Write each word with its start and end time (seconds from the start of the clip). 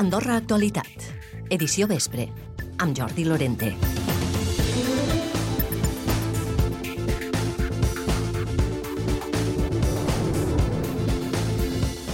Andorra 0.00 0.38
Actualitat, 0.40 1.02
edició 1.52 1.84
vespre, 1.84 2.24
amb 2.80 2.96
Jordi 2.96 3.26
Lorente. 3.26 3.66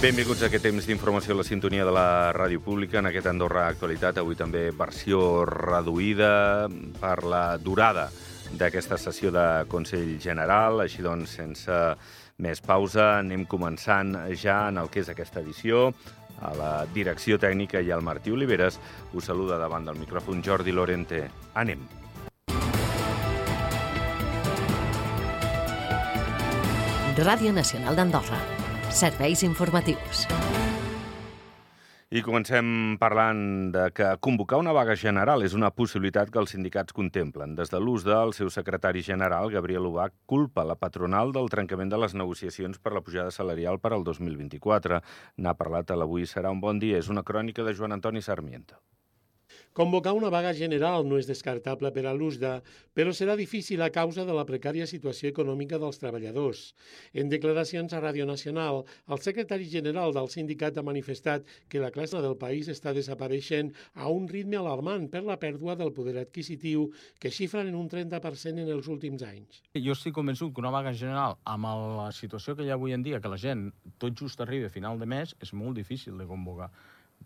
Benvinguts 0.01 0.43
a 0.43 0.49
aquest 0.49 0.67
temps 0.67 0.83
d'informació 0.83 1.31
a 1.31 1.39
la 1.39 1.47
sintonia 1.47 1.87
de 1.87 1.95
la 1.95 2.33
ràdio 2.35 2.59
pública 2.59 2.99
en 2.99 3.07
aquest 3.07 3.31
Andorra 3.31 3.69
Actualitat. 3.71 4.19
Avui 4.19 4.35
també 4.35 4.67
versió 4.75 5.45
reduïda 5.47 6.67
per 6.99 7.21
la 7.23 7.55
durada 7.55 8.09
d'aquesta 8.51 8.99
sessió 8.99 9.31
de 9.31 9.63
Consell 9.71 10.17
General. 10.19 10.83
Així 10.83 11.07
doncs, 11.07 11.39
sense 11.39 11.81
més 12.43 12.59
pausa, 12.59 13.13
anem 13.23 13.47
començant 13.47 14.11
ja 14.35 14.65
en 14.67 14.83
el 14.83 14.91
que 14.91 15.07
és 15.07 15.15
aquesta 15.15 15.39
edició. 15.39 15.93
A 16.41 16.53
la 16.57 16.71
direcció 16.93 17.39
tècnica 17.41 17.81
i 17.81 17.91
al 17.91 18.03
Martí 18.05 18.31
Oliveres 18.31 18.79
us 19.13 19.25
saluda 19.25 19.57
davant 19.57 19.87
del 19.87 19.97
micròfon 19.97 20.43
Jordi 20.45 20.75
Lorente. 20.75 21.23
Anem. 21.55 21.87
Ràdio 27.17 27.49
Nacional 27.49 27.97
d'Andorra. 27.97 28.37
Serveis 28.93 29.41
informatius. 29.43 30.27
I 32.07 32.21
comencem 32.23 32.67
parlant 33.01 33.39
de 33.73 33.81
que 33.91 34.05
convocar 34.23 34.61
una 34.61 34.71
vaga 34.71 34.93
general 34.95 35.43
és 35.43 35.57
una 35.57 35.73
possibilitat 35.75 36.29
que 36.31 36.39
els 36.39 36.53
sindicats 36.55 36.95
contemplen. 36.95 37.57
Des 37.57 37.67
de 37.73 37.81
l'ús 37.83 38.05
del 38.07 38.31
seu 38.37 38.47
secretari 38.55 39.03
general, 39.03 39.51
Gabriel 39.51 39.89
Ubach, 39.89 40.15
culpa 40.25 40.63
la 40.63 40.79
patronal 40.79 41.35
del 41.35 41.51
trencament 41.51 41.91
de 41.91 41.99
les 41.99 42.15
negociacions 42.15 42.79
per 42.79 42.95
la 42.95 43.03
pujada 43.03 43.33
salarial 43.35 43.83
per 43.83 43.91
al 43.91 44.07
2024. 44.07 45.01
N'ha 45.43 45.59
parlat 45.59 45.91
a 45.91 45.99
l'Avui 45.99 46.23
serà 46.23 46.55
un 46.55 46.63
bon 46.63 46.79
dia. 46.79 46.95
És 47.03 47.11
una 47.11 47.27
crònica 47.27 47.67
de 47.67 47.75
Joan 47.75 47.99
Antoni 47.99 48.23
Sarmiento. 48.23 48.79
Convocar 49.77 50.13
una 50.17 50.31
vaga 50.33 50.55
general 50.57 51.03
no 51.05 51.19
és 51.21 51.27
descartable 51.29 51.91
per 51.93 52.07
a 52.09 52.13
l'USDA, 52.17 52.55
però 52.97 53.11
serà 53.13 53.35
difícil 53.37 53.83
a 53.85 53.91
causa 53.93 54.23
de 54.25 54.33
la 54.33 54.45
precària 54.49 54.87
situació 54.89 55.29
econòmica 55.29 55.77
dels 55.77 56.01
treballadors. 56.01 56.63
En 57.13 57.29
declaracions 57.29 57.93
a 57.93 57.99
Ràdio 58.01 58.25
Nacional, 58.25 58.81
el 59.05 59.21
secretari 59.21 59.69
general 59.69 60.15
del 60.17 60.31
sindicat 60.33 60.81
ha 60.81 60.85
manifestat 60.87 61.45
que 61.69 61.83
la 61.83 61.91
classe 61.93 62.23
del 62.25 62.33
país 62.41 62.71
està 62.73 62.95
desapareixent 62.97 63.69
a 63.93 64.09
un 64.09 64.25
ritme 64.33 64.57
alarmant 64.57 65.05
per 65.13 65.21
la 65.29 65.37
pèrdua 65.37 65.77
del 65.77 65.93
poder 65.93 66.17
adquisitiu 66.23 66.89
que 67.21 67.29
xifren 67.29 67.69
en 67.69 67.77
un 67.77 67.85
30% 67.93 68.65
en 68.65 68.73
els 68.79 68.89
últims 68.89 69.29
anys. 69.29 69.61
Jo 69.77 69.93
estic 69.93 70.17
convençut 70.17 70.55
que 70.55 70.65
una 70.65 70.73
vaga 70.73 70.97
general, 70.97 71.37
amb 71.45 71.69
la 72.01 72.09
situació 72.17 72.57
que 72.57 72.65
hi 72.65 72.73
ha 72.73 72.81
avui 72.81 72.97
en 72.97 73.05
dia, 73.05 73.21
que 73.21 73.29
la 73.29 73.37
gent 73.37 73.67
tot 74.01 74.17
just 74.17 74.41
arriba 74.41 74.73
a 74.73 74.77
final 74.81 74.97
de 74.97 75.05
mes, 75.05 75.37
és 75.37 75.53
molt 75.53 75.77
difícil 75.77 76.17
de 76.17 76.25
convocar. 76.25 76.73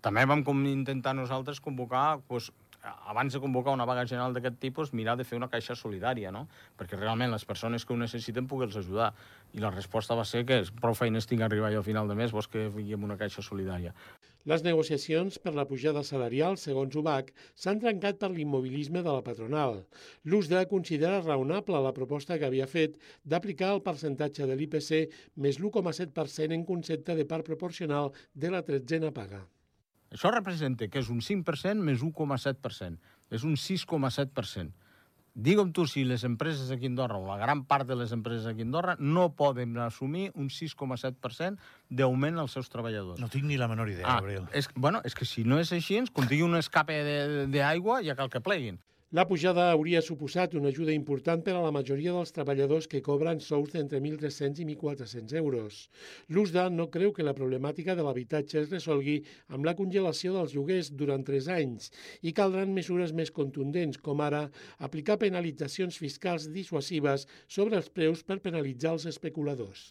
També 0.01 0.23
vam 0.25 0.43
com 0.43 0.63
intentar 0.65 1.13
nosaltres 1.13 1.59
convocar, 1.59 2.21
doncs, 2.29 2.51
abans 2.83 3.33
de 3.33 3.39
convocar 3.39 3.73
una 3.73 3.85
vaga 3.85 4.05
general 4.09 4.33
d'aquest 4.33 4.57
tipus, 4.59 4.93
mirar 4.93 5.15
de 5.17 5.25
fer 5.27 5.37
una 5.37 5.49
caixa 5.49 5.75
solidària, 5.77 6.31
no? 6.33 6.47
perquè 6.79 6.97
realment 6.97 7.31
les 7.31 7.45
persones 7.45 7.85
que 7.85 7.93
ho 7.93 7.97
necessiten 7.99 8.47
poder-los 8.49 8.79
ajudar. 8.81 9.11
I 9.53 9.61
la 9.61 9.69
resposta 9.69 10.17
va 10.17 10.25
ser 10.25 10.43
que 10.49 10.61
prou 10.81 10.97
feines 10.97 11.29
tinc 11.29 11.45
arribar 11.45 11.71
jo 11.73 11.83
final 11.85 12.09
de 12.09 12.17
mes, 12.17 12.33
vols 12.33 12.49
que 12.49 12.69
fèiem 12.73 13.05
una 13.05 13.19
caixa 13.19 13.45
solidària. 13.45 13.93
Les 14.49 14.63
negociacions 14.65 15.37
per 15.37 15.53
la 15.53 15.67
pujada 15.69 16.01
salarial, 16.07 16.57
segons 16.57 16.97
UBAC, 16.97 17.29
s'han 17.53 17.83
trencat 17.83 18.17
per 18.17 18.31
l'immobilisme 18.33 19.05
de 19.05 19.13
la 19.13 19.21
patronal. 19.21 19.83
L'USDA 20.25 20.65
considera 20.71 21.21
raonable 21.21 21.83
la 21.85 21.93
proposta 21.93 22.39
que 22.41 22.49
havia 22.49 22.65
fet 22.65 22.97
d'aplicar 23.21 23.75
el 23.75 23.85
percentatge 23.85 24.49
de 24.49 24.57
l'IPC 24.57 24.91
més 25.37 25.61
l'1,7% 25.61 26.57
en 26.57 26.65
concepte 26.65 27.13
de 27.13 27.29
part 27.29 27.45
proporcional 27.45 28.15
de 28.33 28.49
la 28.49 28.65
tretzena 28.65 29.13
paga. 29.13 29.45
Això 30.11 30.31
representa 30.33 30.89
que 30.91 30.99
és 30.99 31.09
un 31.09 31.21
5% 31.23 31.87
més 31.87 32.03
1,7%. 32.03 32.99
És 33.31 33.45
un 33.47 33.55
6,7%. 33.55 34.71
Digue'm 35.31 35.69
tu 35.71 35.85
si 35.87 36.03
les 36.03 36.25
empreses 36.27 36.73
aquí 36.75 36.89
a 36.89 36.91
Andorra, 36.91 37.15
o 37.15 37.23
la 37.23 37.37
gran 37.39 37.63
part 37.63 37.87
de 37.87 37.95
les 37.95 38.11
empreses 38.11 38.45
aquí 38.49 38.65
a 38.65 38.67
Andorra, 38.67 38.97
no 38.99 39.29
poden 39.39 39.77
assumir 39.79 40.33
un 40.35 40.49
6,7% 40.51 41.55
d'augment 41.87 42.41
als 42.41 42.57
seus 42.57 42.67
treballadors. 42.69 43.21
No 43.23 43.29
tinc 43.31 43.47
ni 43.47 43.55
la 43.55 43.69
menor 43.71 43.89
idea, 43.89 44.03
ah, 44.03 44.19
Gabriel. 44.19 44.49
És, 44.51 44.67
bueno, 44.75 44.99
és 45.07 45.15
que 45.15 45.25
si 45.25 45.45
no 45.47 45.61
és 45.63 45.71
així, 45.71 46.01
quan 46.11 46.27
tingui 46.27 46.43
un 46.43 46.59
escape 46.59 46.99
d'aigua, 47.47 48.01
ja 48.03 48.17
cal 48.19 48.29
que 48.33 48.43
pleguin. 48.43 48.81
La 49.17 49.25
pujada 49.27 49.65
hauria 49.73 49.99
suposat 49.99 50.53
una 50.55 50.69
ajuda 50.71 50.93
important 50.95 51.41
per 51.43 51.51
a 51.59 51.63
la 51.65 51.71
majoria 51.75 52.13
dels 52.15 52.31
treballadors 52.31 52.85
que 52.93 53.01
cobren 53.03 53.41
sous 53.43 53.73
d'entre 53.73 53.99
1.300 54.05 54.61
i 54.63 54.67
1.400 54.69 55.35
euros. 55.41 55.81
L'USDA 56.31 56.69
no 56.71 56.87
creu 56.93 57.11
que 57.11 57.27
la 57.27 57.35
problemàtica 57.35 57.97
de 57.99 58.07
l'habitatge 58.07 58.61
es 58.63 58.71
resolgui 58.71 59.17
amb 59.51 59.67
la 59.67 59.75
congelació 59.75 60.37
dels 60.37 60.55
lloguers 60.55 60.93
durant 61.03 61.27
tres 61.27 61.51
anys 61.51 61.91
i 62.23 62.31
caldran 62.31 62.71
mesures 62.71 63.11
més 63.11 63.35
contundents, 63.35 63.99
com 63.99 64.23
ara 64.23 64.45
aplicar 64.79 65.19
penalitzacions 65.19 65.99
fiscals 65.99 66.47
dissuasives 66.55 67.27
sobre 67.49 67.83
els 67.83 67.91
preus 67.91 68.23
per 68.23 68.39
penalitzar 68.39 68.95
els 68.95 69.11
especuladors. 69.11 69.89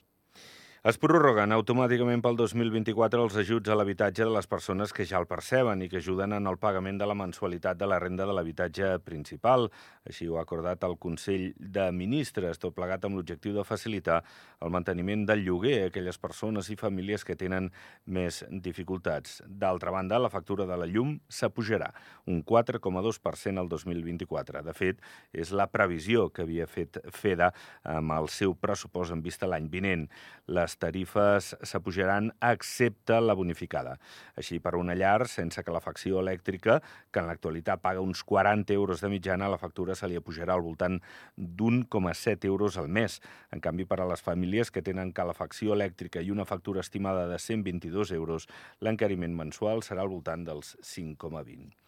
Es 0.80 0.96
prorroguen 0.96 1.52
automàticament 1.52 2.22
pel 2.24 2.38
2024 2.40 3.20
els 3.26 3.34
ajuts 3.42 3.68
a 3.68 3.74
l'habitatge 3.76 4.24
de 4.24 4.32
les 4.32 4.46
persones 4.48 4.94
que 4.96 5.04
ja 5.04 5.18
el 5.20 5.26
perceben 5.28 5.82
i 5.84 5.90
que 5.92 5.98
ajuden 6.00 6.32
en 6.32 6.46
el 6.48 6.56
pagament 6.56 6.96
de 6.96 7.04
la 7.04 7.16
mensualitat 7.20 7.76
de 7.76 7.84
la 7.84 7.98
renda 8.00 8.24
de 8.24 8.32
l'habitatge 8.32 8.94
principal. 9.04 9.68
Així 10.08 10.24
ho 10.24 10.38
ha 10.38 10.44
acordat 10.46 10.86
el 10.88 10.96
Consell 10.96 11.50
de 11.60 11.84
Ministres, 11.92 12.56
tot 12.62 12.72
plegat 12.72 13.04
amb 13.04 13.18
l'objectiu 13.20 13.52
de 13.58 13.64
facilitar 13.68 14.22
el 14.64 14.72
manteniment 14.72 15.26
del 15.28 15.42
lloguer 15.44 15.74
a 15.82 15.90
aquelles 15.90 16.16
persones 16.16 16.72
i 16.72 16.78
famílies 16.80 17.28
que 17.28 17.36
tenen 17.36 17.68
més 18.06 18.40
dificultats. 18.48 19.42
D'altra 19.44 19.92
banda, 19.92 20.16
la 20.16 20.32
factura 20.32 20.64
de 20.64 20.80
la 20.80 20.88
llum 20.88 21.18
s'apujarà 21.28 21.92
un 22.24 22.40
4,2% 22.40 23.60
al 23.60 23.68
2024. 23.68 24.64
De 24.64 24.72
fet, 24.80 25.04
és 25.36 25.52
la 25.52 25.68
previsió 25.68 26.30
que 26.32 26.48
havia 26.48 26.64
fet 26.64 27.02
FEDA 27.12 27.52
amb 27.98 28.16
el 28.16 28.32
seu 28.32 28.56
pressupost 28.56 29.12
en 29.12 29.20
vista 29.20 29.44
l'any 29.44 29.68
vinent. 29.68 30.08
Les 30.48 30.69
les 30.70 30.78
tarifes 30.78 31.54
s'apujaran 31.66 32.30
excepte 32.46 33.16
la 33.20 33.34
bonificada. 33.34 33.96
Així, 34.38 34.60
per 34.62 34.76
una 34.78 34.94
llar 34.94 35.26
sense 35.26 35.62
calefacció 35.66 36.20
elèctrica, 36.22 36.78
que 37.10 37.22
en 37.22 37.26
l'actualitat 37.26 37.82
paga 37.82 38.04
uns 38.04 38.22
40 38.22 38.72
euros 38.76 39.02
de 39.02 39.10
mitjana, 39.10 39.50
la 39.50 39.58
factura 39.58 39.96
se 39.98 40.06
li 40.06 40.18
apujarà 40.20 40.54
al 40.54 40.62
voltant 40.62 41.00
d'1,7 41.36 42.46
euros 42.46 42.78
al 42.78 42.88
mes. 42.88 43.18
En 43.50 43.60
canvi, 43.60 43.84
per 43.84 44.00
a 44.00 44.08
les 44.12 44.22
famílies 44.22 44.70
que 44.70 44.84
tenen 44.86 45.14
calefacció 45.16 45.74
elèctrica 45.74 46.22
i 46.22 46.30
una 46.30 46.46
factura 46.46 46.86
estimada 46.86 47.26
de 47.26 47.38
122 47.38 48.14
euros, 48.14 48.46
l'encariment 48.80 49.34
mensual 49.34 49.82
serà 49.82 50.06
al 50.06 50.14
voltant 50.14 50.46
dels 50.46 50.76
5,20. 50.86 51.79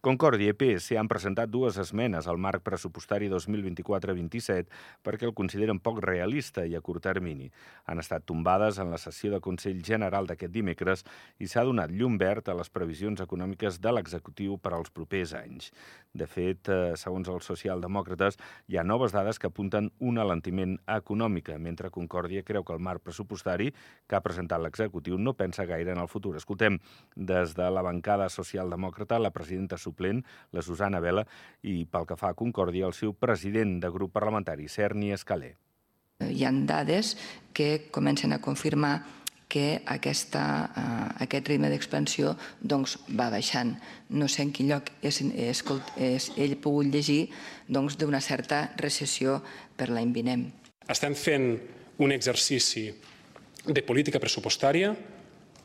Concòrdia 0.00 0.54
i 0.54 0.56
PS 0.56 0.94
han 0.96 1.10
presentat 1.12 1.50
dues 1.52 1.76
esmenes 1.76 2.24
al 2.24 2.38
marc 2.40 2.62
pressupostari 2.64 3.26
2024-27 3.28 4.70
perquè 5.04 5.26
el 5.28 5.34
consideren 5.36 5.76
poc 5.76 5.98
realista 6.00 6.62
i 6.64 6.72
a 6.72 6.80
curt 6.80 7.04
termini. 7.04 7.50
Han 7.84 8.00
estat 8.00 8.24
tombades 8.24 8.78
en 8.80 8.88
la 8.88 8.96
sessió 9.02 9.28
de 9.34 9.42
Consell 9.44 9.82
General 9.84 10.24
d'aquest 10.24 10.54
dimecres 10.54 11.04
i 11.36 11.50
s'ha 11.52 11.66
donat 11.68 11.92
llum 11.92 12.16
verd 12.16 12.48
a 12.48 12.54
les 12.56 12.72
previsions 12.72 13.20
econòmiques 13.20 13.76
de 13.84 13.92
l'executiu 13.92 14.56
per 14.56 14.72
als 14.72 14.88
propers 14.88 15.34
anys. 15.36 15.68
De 16.16 16.24
fet, 16.24 16.72
eh, 16.72 16.96
segons 16.96 17.28
els 17.28 17.44
socialdemòcrates, 17.52 18.40
hi 18.72 18.80
ha 18.80 18.82
noves 18.82 19.12
dades 19.12 19.38
que 19.38 19.52
apunten 19.52 19.92
un 20.00 20.16
alentiment 20.18 20.78
econòmic, 20.88 21.52
mentre 21.58 21.92
Concòrdia 21.92 22.42
creu 22.42 22.64
que 22.64 22.72
el 22.72 22.80
marc 22.80 23.04
pressupostari 23.04 23.68
que 24.08 24.16
ha 24.16 24.24
presentat 24.24 24.64
l'executiu 24.64 25.18
no 25.18 25.36
pensa 25.36 25.68
gaire 25.68 25.92
en 25.92 26.00
el 26.00 26.08
futur. 26.08 26.36
Escoltem, 26.36 26.80
des 27.14 27.54
de 27.54 27.70
la 27.70 27.82
bancada 27.82 28.30
socialdemòcrata, 28.30 29.20
la 29.20 29.30
presidenta 29.30 29.76
suplent, 29.90 30.22
la 30.54 30.62
Susana 30.62 31.02
Vela, 31.02 31.26
i 31.62 31.84
pel 31.84 32.06
que 32.06 32.16
fa 32.16 32.32
a 32.32 32.38
Concòrdia, 32.38 32.86
el 32.86 32.96
seu 32.96 33.12
president 33.12 33.80
de 33.82 33.90
grup 33.90 34.14
parlamentari, 34.16 34.70
Cerni 34.70 35.12
Escalé. 35.12 35.56
Hi 36.20 36.44
han 36.44 36.66
dades 36.68 37.16
que 37.56 37.88
comencen 37.90 38.32
a 38.32 38.40
confirmar 38.40 39.00
que 39.50 39.82
aquesta, 39.90 40.70
uh, 40.70 41.22
aquest 41.24 41.48
ritme 41.50 41.68
d'expansió 41.72 42.36
doncs, 42.62 42.94
va 43.18 43.26
baixant. 43.34 43.74
No 44.14 44.28
sé 44.30 44.46
en 44.46 44.52
quin 44.54 44.70
lloc 44.70 44.92
és, 45.02 45.18
és, 45.34 45.64
és, 45.98 46.28
ell 46.38 46.54
pogut 46.62 46.86
llegir 46.86 47.24
doncs, 47.66 47.98
d'una 47.98 48.22
certa 48.22 48.68
recessió 48.78 49.40
per 49.76 49.90
l'any 49.90 50.14
vinent. 50.14 50.46
Estem 50.86 51.18
fent 51.18 51.50
un 52.00 52.14
exercici 52.14 52.86
de 53.66 53.82
política 53.84 54.22
pressupostària 54.22 54.94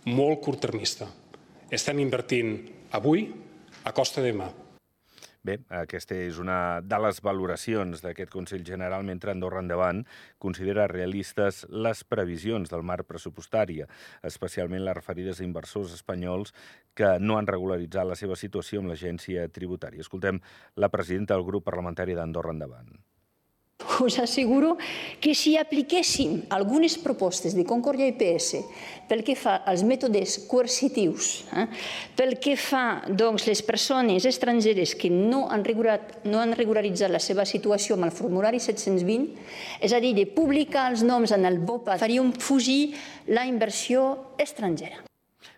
molt 0.10 0.42
curttermista. 0.42 1.07
Estem 1.69 2.01
invertint 2.01 2.57
avui 2.98 3.30
a 3.85 3.93
costa 3.93 4.21
de 4.21 4.33
mà. 4.33 4.49
Bé, 5.45 5.59
aquesta 5.77 6.15
és 6.17 6.39
una 6.41 6.81
de 6.81 6.97
les 7.05 7.19
valoracions 7.21 8.01
d'aquest 8.01 8.31
Consell 8.33 8.63
General, 8.65 9.05
mentre 9.05 9.29
Andorra 9.29 9.61
Endavant 9.61 10.01
considera 10.41 10.87
realistes 10.89 11.61
les 11.69 12.01
previsions 12.03 12.73
del 12.73 12.81
marc 12.81 13.05
pressupostària, 13.05 13.85
especialment 14.25 14.81
les 14.87 14.97
referides 14.97 15.39
a 15.39 15.45
inversors 15.45 15.93
espanyols 15.93 16.55
que 16.97 17.19
no 17.21 17.37
han 17.37 17.51
regularitzat 17.51 18.09
la 18.09 18.17
seva 18.17 18.39
situació 18.41 18.81
amb 18.81 18.89
l'agència 18.89 19.45
tributària. 19.53 20.01
Escoltem 20.01 20.41
la 20.81 20.89
presidenta 20.89 21.37
del 21.37 21.45
grup 21.45 21.69
parlamentari 21.69 22.17
d'Andorra 22.17 22.57
Endavant. 22.57 22.89
Us 24.01 24.19
asseguro 24.19 24.77
que 25.21 25.36
si 25.36 25.56
apliquéssim 25.57 26.44
algunes 26.50 26.97
propostes 26.97 27.56
de 27.56 27.65
Concòrdia 27.68 28.09
IPS 28.12 28.65
pel 29.09 29.24
que 29.24 29.36
fa 29.38 29.59
als 29.68 29.83
mètodes 29.86 30.38
coercitius, 30.50 31.45
eh, 31.53 31.68
pel 32.18 32.38
que 32.42 32.56
fa 32.57 33.06
doncs, 33.07 33.45
les 33.47 33.62
persones 33.65 34.25
estrangeres 34.25 34.95
que 34.97 35.12
no 35.13 35.45
han, 35.53 35.63
regulat, 35.65 36.25
no 36.25 36.42
han 36.42 36.56
regularitzat 36.57 37.13
la 37.13 37.21
seva 37.21 37.45
situació 37.45 37.95
amb 37.95 38.09
el 38.09 38.15
formulari 38.15 38.59
720, 38.59 39.33
és 39.81 39.94
a 39.94 40.01
dir, 40.01 40.15
de 40.18 40.25
publicar 40.25 40.89
els 40.92 41.06
noms 41.06 41.31
en 41.36 41.45
el 41.45 41.59
BOPA, 41.62 42.00
faríem 42.01 42.33
fugir 42.33 42.95
la 43.27 43.45
inversió 43.45 44.33
estrangera. 44.42 45.06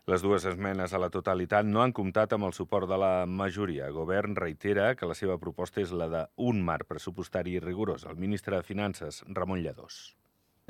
Les 0.07 0.21
dues 0.24 0.45
esmenes 0.48 0.94
a 0.95 1.00
la 1.04 1.09
totalitat 1.12 1.68
no 1.68 1.81
han 1.83 1.92
comptat 1.92 2.31
amb 2.31 2.48
el 2.48 2.54
suport 2.56 2.88
de 2.88 2.95
la 3.01 3.25
majoria. 3.27 3.89
El 3.89 3.98
govern 3.98 4.38
reitera 4.39 4.94
que 4.95 5.09
la 5.09 5.18
seva 5.19 5.36
proposta 5.42 5.81
és 5.81 5.89
la 5.92 6.07
d'un 6.07 6.62
marc 6.69 6.88
pressupostari 6.88 7.57
rigorós. 7.59 8.06
El 8.07 8.15
ministre 8.15 8.56
de 8.56 8.63
Finances, 8.63 9.19
Ramon 9.27 9.59
Lladós. 9.65 9.98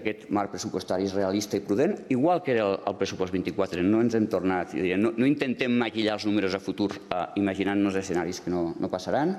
Aquest 0.01 0.25
marc 0.34 0.56
pressupostari 0.56 1.06
és 1.06 1.13
realista 1.13 1.57
i 1.57 1.62
prudent, 1.68 1.94
igual 2.10 2.42
que 2.42 2.56
era 2.56 2.66
el, 2.80 2.98
pressupost 2.98 3.34
24. 3.38 3.86
No 3.86 4.01
ens 4.01 4.18
hem 4.18 4.25
tornat, 4.25 4.74
no, 4.74 5.13
no 5.13 5.30
intentem 5.30 5.78
maquillar 5.86 6.18
els 6.18 6.25
números 6.25 6.57
a 6.57 6.62
futur 6.62 6.90
eh, 6.98 7.24
imaginant-nos 7.38 8.01
escenaris 8.01 8.42
que 8.42 8.54
no, 8.54 8.72
no 8.74 8.90
passaran. 8.90 9.36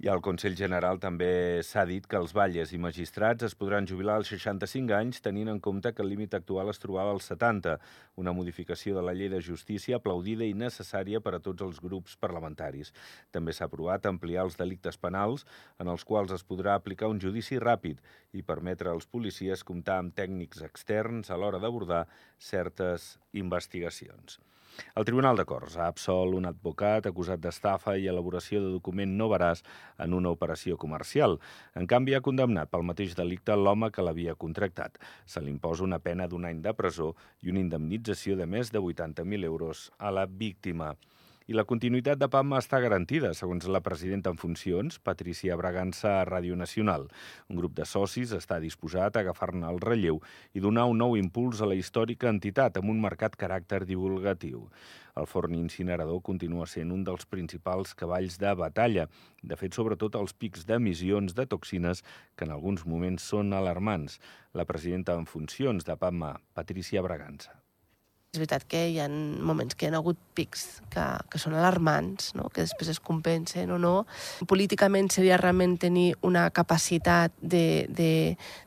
I 0.00 0.08
al 0.08 0.22
Consell 0.24 0.54
General 0.56 0.96
també 0.96 1.60
s'ha 1.60 1.82
dit 1.84 2.06
que 2.08 2.16
els 2.16 2.30
balles 2.32 2.70
i 2.72 2.78
magistrats 2.80 3.44
es 3.44 3.54
podran 3.62 3.84
jubilar 3.84 4.14
als 4.16 4.30
65 4.32 4.94
anys 4.96 5.20
tenint 5.20 5.50
en 5.52 5.60
compte 5.60 5.92
que 5.92 6.00
el 6.00 6.08
límit 6.08 6.32
actual 6.38 6.72
es 6.72 6.80
trobava 6.80 7.12
als 7.12 7.28
70, 7.28 7.74
una 8.16 8.32
modificació 8.32 8.96
de 8.96 9.02
la 9.04 9.12
llei 9.12 9.28
de 9.28 9.42
justícia 9.44 10.00
aplaudida 10.00 10.48
i 10.48 10.56
necessària 10.56 11.20
per 11.20 11.34
a 11.36 11.42
tots 11.44 11.68
els 11.68 11.84
grups 11.84 12.16
parlamentaris. 12.16 12.94
També 13.28 13.52
s'ha 13.52 13.68
aprovat 13.68 14.08
ampliar 14.08 14.48
els 14.48 14.56
delictes 14.56 14.96
penals 14.96 15.44
en 15.76 15.92
els 15.92 16.08
quals 16.08 16.32
es 16.32 16.48
podrà 16.48 16.80
aplicar 16.80 17.12
un 17.12 17.20
judici 17.20 17.60
ràpid 17.60 18.00
i 18.32 18.40
permetre 18.40 18.88
als 18.88 19.04
policies 19.04 19.68
comptar 19.68 20.00
amb 20.00 20.16
tècnics 20.16 20.64
externs 20.64 21.28
a 21.28 21.36
l'hora 21.36 21.60
d'abordar 21.60 22.06
certes 22.38 23.18
investigacions. 23.36 24.40
El 24.98 25.06
Tribunal 25.08 25.38
de 25.38 25.44
Corts 25.48 25.76
ha 25.78 25.88
absolt 25.90 26.36
un 26.38 26.48
advocat 26.50 27.08
acusat 27.10 27.42
d'estafa 27.42 27.96
i 27.98 28.08
elaboració 28.12 28.62
de 28.64 28.72
document 28.74 29.16
no 29.18 29.28
veràs 29.32 29.64
en 30.04 30.16
una 30.18 30.32
operació 30.34 30.78
comercial. 30.80 31.38
En 31.74 31.88
canvi, 31.90 32.14
ha 32.14 32.24
condemnat 32.24 32.70
pel 32.70 32.86
mateix 32.90 33.16
delicte 33.18 33.56
l'home 33.56 33.90
que 33.94 34.04
l'havia 34.06 34.36
contractat. 34.46 34.98
Se 35.26 35.42
li 35.42 35.52
imposa 35.54 35.86
una 35.86 36.00
pena 36.02 36.28
d'un 36.28 36.48
any 36.48 36.62
de 36.64 36.74
presó 36.74 37.14
i 37.42 37.54
una 37.54 37.64
indemnització 37.64 38.36
de 38.40 38.46
més 38.46 38.72
de 38.74 38.82
80.000 38.82 39.50
euros 39.52 39.88
a 39.98 40.14
la 40.14 40.26
víctima. 40.26 40.94
I 41.50 41.54
la 41.58 41.64
continuïtat 41.66 42.14
de 42.14 42.28
PAMA 42.30 42.60
està 42.62 42.78
garantida, 42.78 43.32
segons 43.34 43.64
la 43.74 43.80
presidenta 43.82 44.30
en 44.30 44.36
funcions, 44.38 45.00
Patricia 45.02 45.56
Bragança, 45.58 46.12
a 46.20 46.26
Ràdio 46.28 46.54
Nacional. 46.54 47.08
Un 47.50 47.58
grup 47.58 47.72
de 47.74 47.82
socis 47.90 48.30
està 48.36 48.60
disposat 48.62 49.16
a 49.16 49.24
agafar-ne 49.24 49.66
el 49.66 49.80
relleu 49.82 50.20
i 50.54 50.62
donar 50.62 50.84
un 50.86 51.00
nou 51.02 51.16
impuls 51.18 51.58
a 51.58 51.66
la 51.66 51.74
històrica 51.74 52.30
entitat 52.30 52.78
amb 52.78 52.92
un 52.92 53.00
marcat 53.02 53.34
caràcter 53.40 53.80
divulgatiu. 53.88 54.68
El 55.18 55.26
forn 55.26 55.56
incinerador 55.58 56.22
continua 56.22 56.68
sent 56.70 56.92
un 56.94 57.02
dels 57.08 57.26
principals 57.26 57.96
cavalls 57.98 58.38
de 58.38 58.52
batalla. 58.54 59.08
De 59.42 59.58
fet, 59.58 59.74
sobretot 59.74 60.20
els 60.20 60.36
pics 60.38 60.62
d'emissions 60.68 61.34
de 61.34 61.48
toxines, 61.50 62.04
que 62.38 62.46
en 62.46 62.54
alguns 62.54 62.86
moments 62.86 63.26
són 63.26 63.50
alarmants. 63.58 64.20
La 64.54 64.68
presidenta 64.70 65.18
en 65.18 65.26
funcions 65.26 65.82
de 65.82 65.98
PAMA, 65.98 66.36
Patricia 66.54 67.02
Bragança. 67.02 67.59
És 68.30 68.38
veritat 68.38 68.62
que 68.70 68.80
hi 68.86 68.98
ha 69.02 69.08
moments 69.10 69.74
que 69.74 69.88
hi 69.88 69.90
ha 69.90 69.98
hagut 69.98 70.18
pics 70.38 70.60
que, 70.94 71.02
que 71.32 71.38
són 71.42 71.56
alarmants, 71.58 72.28
no? 72.38 72.44
que 72.54 72.62
després 72.62 72.92
es 72.92 73.00
compensen 73.02 73.72
o 73.74 73.78
no. 73.82 74.04
Políticament 74.46 75.08
seria 75.10 75.34
realment 75.40 75.72
tenir 75.82 76.12
una 76.22 76.44
capacitat 76.54 77.34
de, 77.42 77.88
de, 77.90 78.12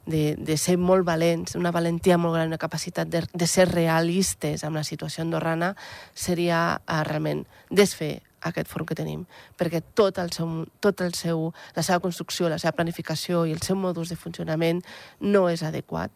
de, 0.03 0.23
de 0.35 0.57
ser 0.59 0.75
molt 0.75 1.07
valents, 1.07 1.55
una 1.55 1.71
valentia 1.71 2.17
molt 2.19 2.35
gran, 2.35 2.51
una 2.51 2.59
capacitat 2.59 3.07
de, 3.07 3.21
de 3.31 3.47
ser 3.47 3.69
realistes 3.69 4.65
amb 4.67 4.81
la 4.81 4.83
situació 4.83 5.23
andorrana, 5.23 5.71
seria 6.11 6.59
uh, 6.81 6.97
realment 7.07 7.45
desfer 7.71 8.17
aquest 8.43 8.67
forn 8.67 8.89
que 8.89 8.97
tenim, 8.99 9.21
perquè 9.55 9.79
tot 9.95 10.19
el 10.19 10.33
seu, 10.35 10.65
tot 10.83 11.05
el 11.07 11.15
seu, 11.15 11.53
la 11.77 11.85
seva 11.87 12.03
construcció, 12.03 12.51
la 12.51 12.59
seva 12.59 12.75
planificació 12.75 13.45
i 13.47 13.55
el 13.55 13.63
seu 13.63 13.79
modus 13.79 14.11
de 14.11 14.19
funcionament 14.19 14.83
no 15.23 15.45
és 15.47 15.63
adequat. 15.63 16.11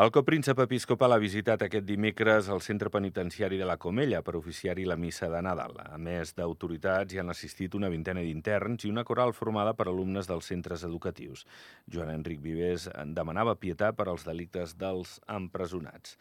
El 0.00 0.08
copríncep 0.16 0.56
episcopal 0.62 1.12
ha 1.12 1.18
visitat 1.20 1.60
aquest 1.66 1.84
dimecres 1.84 2.46
el 2.48 2.62
centre 2.64 2.88
penitenciari 2.88 3.58
de 3.60 3.66
la 3.68 3.74
Comella 3.76 4.22
per 4.24 4.32
oficiar-hi 4.38 4.86
la 4.88 4.96
missa 4.96 5.28
de 5.28 5.42
Nadal. 5.44 5.74
A 5.82 5.98
més 6.00 6.30
d'autoritats, 6.38 7.12
hi 7.12 7.20
han 7.20 7.28
assistit 7.28 7.76
una 7.76 7.90
vintena 7.92 8.22
d'interns 8.24 8.86
i 8.86 8.92
una 8.94 9.04
coral 9.04 9.34
formada 9.36 9.74
per 9.76 9.90
alumnes 9.90 10.30
dels 10.30 10.48
centres 10.48 10.86
educatius. 10.88 11.44
Joan 11.84 12.14
Enric 12.14 12.40
Vivés 12.40 12.88
demanava 13.12 13.58
pietat 13.60 13.98
per 13.98 14.08
als 14.08 14.24
delictes 14.24 14.72
dels 14.80 15.18
empresonats. 15.28 16.16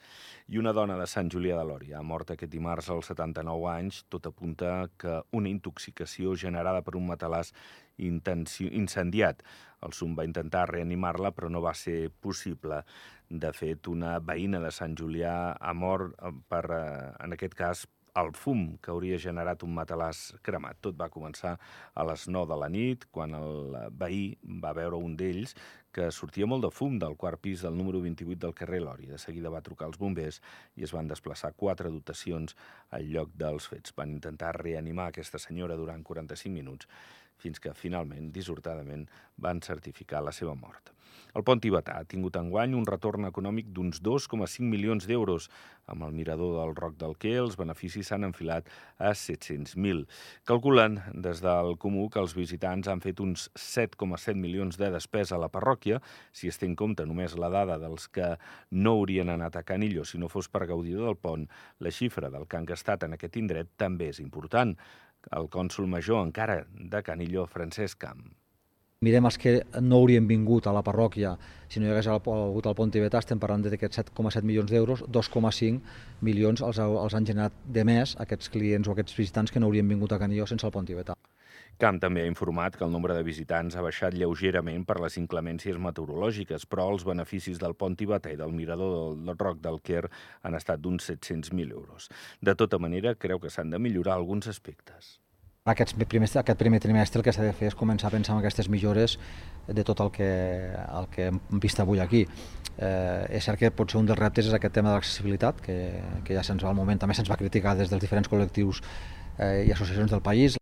I 0.52 0.60
una 0.60 0.76
dona 0.76 1.00
de 1.00 1.08
Sant 1.08 1.32
Julià 1.32 1.56
de 1.56 1.64
Lòria 1.72 2.02
ha 2.02 2.04
mort 2.04 2.36
aquest 2.36 2.52
dimarts 2.52 2.92
als 2.92 3.14
79 3.14 3.70
anys. 3.78 4.04
Tot 4.12 4.28
apunta 4.28 4.90
que 5.00 5.22
una 5.32 5.48
intoxicació 5.48 6.36
generada 6.36 6.84
per 6.84 7.00
un 7.00 7.08
matalàs 7.08 7.54
incendiat. 8.00 9.44
El 9.84 9.96
SUM 9.96 10.16
va 10.18 10.26
intentar 10.28 10.66
reanimar-la, 10.68 11.32
però 11.36 11.48
no 11.52 11.62
va 11.64 11.74
ser 11.76 12.10
possible. 12.24 12.82
De 13.30 13.52
fet, 13.54 13.86
una 13.86 14.16
veïna 14.26 14.58
de 14.64 14.72
Sant 14.74 14.96
Julià 14.98 15.54
ha 15.54 15.74
mort 15.78 16.16
eh, 16.18 16.34
per, 16.50 16.66
eh, 16.74 17.10
en 17.22 17.36
aquest 17.36 17.54
cas, 17.54 17.86
el 18.18 18.32
fum 18.34 18.64
que 18.82 18.90
hauria 18.90 19.20
generat 19.22 19.62
un 19.64 19.76
matalàs 19.76 20.22
cremat. 20.42 20.80
Tot 20.82 20.98
va 20.98 21.12
començar 21.14 21.52
a 21.94 22.06
les 22.10 22.26
9 22.28 22.50
de 22.50 22.58
la 22.58 22.70
nit, 22.74 23.06
quan 23.14 23.36
el 23.38 23.78
veí 24.02 24.24
va 24.64 24.74
veure 24.74 24.98
un 24.98 25.14
d'ells 25.20 25.54
que 25.94 26.10
sortia 26.14 26.48
molt 26.50 26.66
de 26.66 26.72
fum 26.74 26.98
del 27.02 27.16
quart 27.22 27.42
pis 27.42 27.62
del 27.66 27.78
número 27.78 28.02
28 28.02 28.40
del 28.42 28.58
carrer 28.58 28.82
Lori. 28.82 29.06
De 29.06 29.22
seguida 29.22 29.54
va 29.54 29.62
trucar 29.62 29.88
als 29.88 30.02
bombers 30.02 30.42
i 30.76 30.90
es 30.90 30.94
van 30.94 31.08
desplaçar 31.08 31.54
quatre 31.54 31.94
dotacions 31.94 32.58
al 32.90 33.06
lloc 33.14 33.34
dels 33.38 33.70
fets. 33.70 33.94
Van 33.98 34.18
intentar 34.18 34.56
reanimar 34.58 35.10
aquesta 35.10 35.38
senyora 35.38 35.78
durant 35.78 36.04
45 36.04 36.54
minuts 36.54 36.90
fins 37.40 37.60
que 37.64 37.74
finalment, 37.74 38.32
dissortadament, 38.36 39.08
van 39.38 39.64
certificar 39.66 40.24
la 40.26 40.36
seva 40.36 40.56
mort. 40.56 40.94
El 41.38 41.44
pont 41.46 41.60
tibetà 41.62 42.00
ha 42.00 42.06
tingut 42.10 42.38
enguany 42.40 42.74
un 42.74 42.88
retorn 42.90 43.28
econòmic 43.28 43.68
d'uns 43.74 44.00
2,5 44.06 44.66
milions 44.66 45.06
d'euros. 45.06 45.46
Amb 45.90 46.06
el 46.08 46.14
mirador 46.18 46.56
del 46.58 46.74
Roc 46.78 46.96
del 47.02 47.16
Quer, 47.22 47.36
els 47.44 47.58
beneficis 47.58 48.10
s'han 48.10 48.26
enfilat 48.26 48.70
a 48.98 49.12
700.000. 49.14 50.06
Calculen 50.50 51.00
des 51.14 51.42
del 51.46 51.76
Comú 51.82 52.08
que 52.10 52.22
els 52.22 52.34
visitants 52.38 52.90
han 52.90 53.02
fet 53.06 53.22
uns 53.22 53.48
7,7 53.54 54.38
milions 54.42 54.78
de 54.82 54.90
despesa 54.94 55.38
a 55.38 55.42
la 55.42 55.52
parròquia, 55.54 56.02
si 56.34 56.50
es 56.50 56.58
té 56.58 56.66
en 56.70 56.76
compte 56.80 57.06
només 57.06 57.38
la 57.38 57.52
dada 57.54 57.78
dels 57.82 58.08
que 58.10 58.32
no 58.72 58.98
haurien 58.98 59.30
anat 59.30 59.60
a 59.60 59.66
Canillo 59.66 60.06
si 60.06 60.18
no 60.18 60.30
fos 60.34 60.50
per 60.50 60.66
gaudir 60.70 60.98
del 60.98 61.18
pont, 61.18 61.46
la 61.80 61.94
xifra 61.94 62.34
del 62.34 62.48
que 62.50 62.58
han 62.58 62.70
gastat 62.70 63.06
en 63.06 63.14
aquest 63.18 63.38
indret 63.38 63.78
també 63.78 64.10
és 64.10 64.22
important 64.22 64.76
el 65.38 65.50
cònsul 65.54 65.88
major 65.88 66.24
encara 66.26 66.64
de 66.74 67.02
Canillo, 67.04 67.46
Francesc 67.48 68.00
Camp. 68.06 68.22
Mirem 69.06 69.24
els 69.30 69.38
que 69.40 69.52
no 69.80 70.02
haurien 70.02 70.26
vingut 70.28 70.66
a 70.68 70.74
la 70.76 70.82
parròquia 70.84 71.38
si 71.72 71.80
no 71.80 71.88
hi 71.88 71.92
hagués 71.94 72.10
hagut 72.12 72.66
el 72.68 72.76
pont 72.76 72.92
tibetà, 72.92 73.22
estem 73.24 73.40
parlant 73.40 73.64
d'aquests 73.64 74.02
7,7 74.02 74.44
milions 74.44 74.74
d'euros, 74.74 75.06
2,5 75.08 75.80
milions 76.28 76.64
els, 76.68 76.82
els 76.84 77.16
han 77.16 77.30
generat 77.30 77.56
de 77.64 77.86
més 77.88 78.18
aquests 78.20 78.52
clients 78.52 78.90
o 78.90 78.96
aquests 78.96 79.16
visitants 79.16 79.56
que 79.56 79.64
no 79.64 79.70
haurien 79.70 79.88
vingut 79.88 80.12
a 80.12 80.20
Canillo 80.20 80.50
sense 80.52 80.68
el 80.68 80.76
pont 80.76 80.90
tibetà. 80.90 81.16
Camp 81.80 82.02
també 82.04 82.26
ha 82.26 82.30
informat 82.30 82.76
que 82.76 82.84
el 82.84 82.92
nombre 82.92 83.16
de 83.16 83.24
visitants 83.24 83.78
ha 83.78 83.84
baixat 83.86 84.18
lleugerament 84.18 84.84
per 84.88 84.98
les 85.00 85.16
inclemències 85.22 85.80
meteorològiques, 85.80 86.66
però 86.68 86.90
els 86.92 87.06
beneficis 87.08 87.62
del 87.62 87.78
pont 87.80 87.96
tibetà 87.96 88.34
i 88.34 88.40
del 88.40 88.52
mirador 88.52 89.16
del 89.16 89.40
Roc 89.40 89.64
del 89.64 89.80
Quer 89.80 90.04
han 90.44 90.60
estat 90.60 90.84
d'uns 90.84 91.08
700.000 91.08 91.72
euros. 91.72 92.10
De 92.42 92.56
tota 92.60 92.80
manera, 92.84 93.16
creu 93.16 93.40
que 93.40 93.50
s'han 93.54 93.72
de 93.72 93.80
millorar 93.80 94.18
alguns 94.20 94.52
aspectes. 94.52 95.18
Aquests 95.70 95.96
primers, 96.10 96.36
aquest 96.40 96.60
primer 96.60 96.80
trimestre 96.84 97.20
el 97.20 97.24
que 97.24 97.34
s'ha 97.36 97.48
de 97.48 97.56
fer 97.56 97.70
és 97.72 97.80
començar 97.80 98.10
a 98.10 98.16
pensar 98.16 98.36
en 98.36 98.44
aquestes 98.44 98.70
millores 98.72 99.18
de 99.68 99.84
tot 99.88 100.00
el 100.04 100.12
que, 100.12 100.30
el 100.76 101.10
que 101.16 101.28
hem 101.30 101.40
vist 101.64 101.80
avui 101.80 102.04
aquí. 102.04 102.26
Eh, 102.76 103.40
és 103.40 103.44
cert 103.44 103.60
que 103.60 103.72
potser 103.72 104.00
un 104.00 104.08
dels 104.08 104.20
reptes 104.20 104.48
és 104.48 104.56
aquest 104.56 104.76
tema 104.76 104.92
de 104.92 105.00
l'accessibilitat, 105.00 105.64
que, 105.64 105.78
que 106.26 106.36
ja 106.36 106.44
se'ns 106.44 106.64
va 106.64 106.72
al 106.72 106.80
moment, 106.80 107.00
també 107.00 107.16
se'ns 107.16 107.32
va 107.32 107.40
criticar 107.40 107.76
des 107.80 107.92
dels 107.92 108.04
diferents 108.04 108.32
col·lectius 108.32 108.84
eh, 109.38 109.68
i 109.68 109.76
associacions 109.76 110.12
del 110.16 110.26
país. 110.26 110.59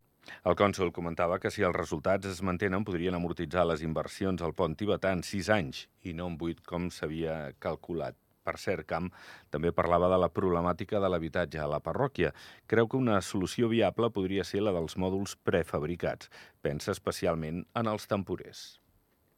El 0.47 0.55
cònsul 0.55 0.93
comentava 0.95 1.41
que 1.43 1.49
si 1.51 1.63
els 1.67 1.75
resultats 1.75 2.29
es 2.29 2.37
mantenen 2.45 2.85
podrien 2.87 3.15
amortitzar 3.17 3.65
les 3.67 3.81
inversions 3.83 4.39
al 4.45 4.53
pont 4.55 4.77
tibetà 4.79 5.09
en 5.11 5.23
6 5.29 5.49
anys 5.51 5.81
i 6.07 6.13
no 6.15 6.29
en 6.31 6.37
8 6.39 6.63
com 6.69 6.85
s'havia 6.87 7.33
calculat. 7.59 8.15
Per 8.47 8.53
cert, 8.55 8.85
Camp 8.87 9.09
també 9.51 9.73
parlava 9.75 10.07
de 10.07 10.19
la 10.23 10.29
problemàtica 10.31 11.01
de 11.03 11.09
l'habitatge 11.11 11.59
a 11.59 11.67
la 11.67 11.81
parròquia. 11.83 12.31
Creu 12.65 12.87
que 12.87 12.95
una 12.95 13.17
solució 13.19 13.67
viable 13.67 14.07
podria 14.15 14.45
ser 14.47 14.61
la 14.63 14.71
dels 14.71 14.95
mòduls 14.95 15.35
prefabricats. 15.43 16.31
Pensa 16.63 16.93
especialment 16.95 17.65
en 17.75 17.91
els 17.91 18.07
temporers. 18.07 18.61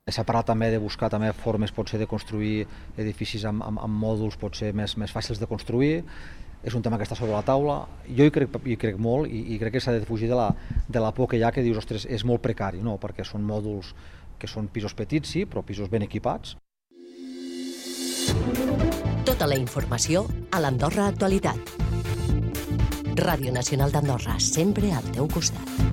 S'ha 0.10 0.26
parlat 0.26 0.52
també 0.52 0.70
de 0.70 0.84
buscar 0.84 1.10
també 1.10 1.32
formes 1.34 1.74
potser 1.74 1.98
de 2.02 2.10
construir 2.10 2.68
edificis 3.02 3.50
amb, 3.50 3.66
amb, 3.66 3.82
amb 3.82 4.06
mòduls 4.06 4.38
potser 4.38 4.76
més, 4.78 4.94
més 4.98 5.14
fàcils 5.14 5.42
de 5.42 5.50
construir 5.50 6.04
és 6.64 6.76
un 6.76 6.84
tema 6.84 6.98
que 7.00 7.06
està 7.08 7.16
sobre 7.18 7.34
la 7.34 7.44
taula. 7.46 7.82
Jo 8.06 8.28
hi 8.28 8.34
crec, 8.34 8.56
hi 8.66 8.78
crec 8.80 9.00
molt 9.00 9.32
i, 9.32 9.56
i 9.56 9.60
crec 9.62 9.78
que 9.78 9.84
s'ha 9.84 9.96
de 9.96 10.06
fugir 10.08 10.30
de 10.30 10.38
la, 10.38 10.50
de 10.88 11.04
la 11.04 11.12
por 11.16 11.30
que 11.30 11.40
hi 11.40 11.44
ha 11.44 11.54
que 11.56 11.64
dius, 11.66 11.80
ostres, 11.82 12.06
és 12.06 12.26
molt 12.26 12.44
precari, 12.44 12.84
no? 12.84 12.98
perquè 13.02 13.26
són 13.28 13.46
mòduls 13.48 13.94
que 14.40 14.48
són 14.48 14.70
pisos 14.72 14.96
petits, 14.96 15.30
sí, 15.30 15.46
però 15.46 15.64
pisos 15.66 15.92
ben 15.92 16.06
equipats. 16.06 16.56
Tota 19.28 19.48
la 19.48 19.60
informació 19.60 20.26
a 20.52 20.62
l'Andorra 20.64 21.10
Actualitat. 21.12 21.76
Ràdio 23.20 23.52
Nacional 23.52 23.92
d'Andorra, 23.92 24.40
sempre 24.40 24.94
al 24.96 25.12
teu 25.12 25.28
costat. 25.28 25.89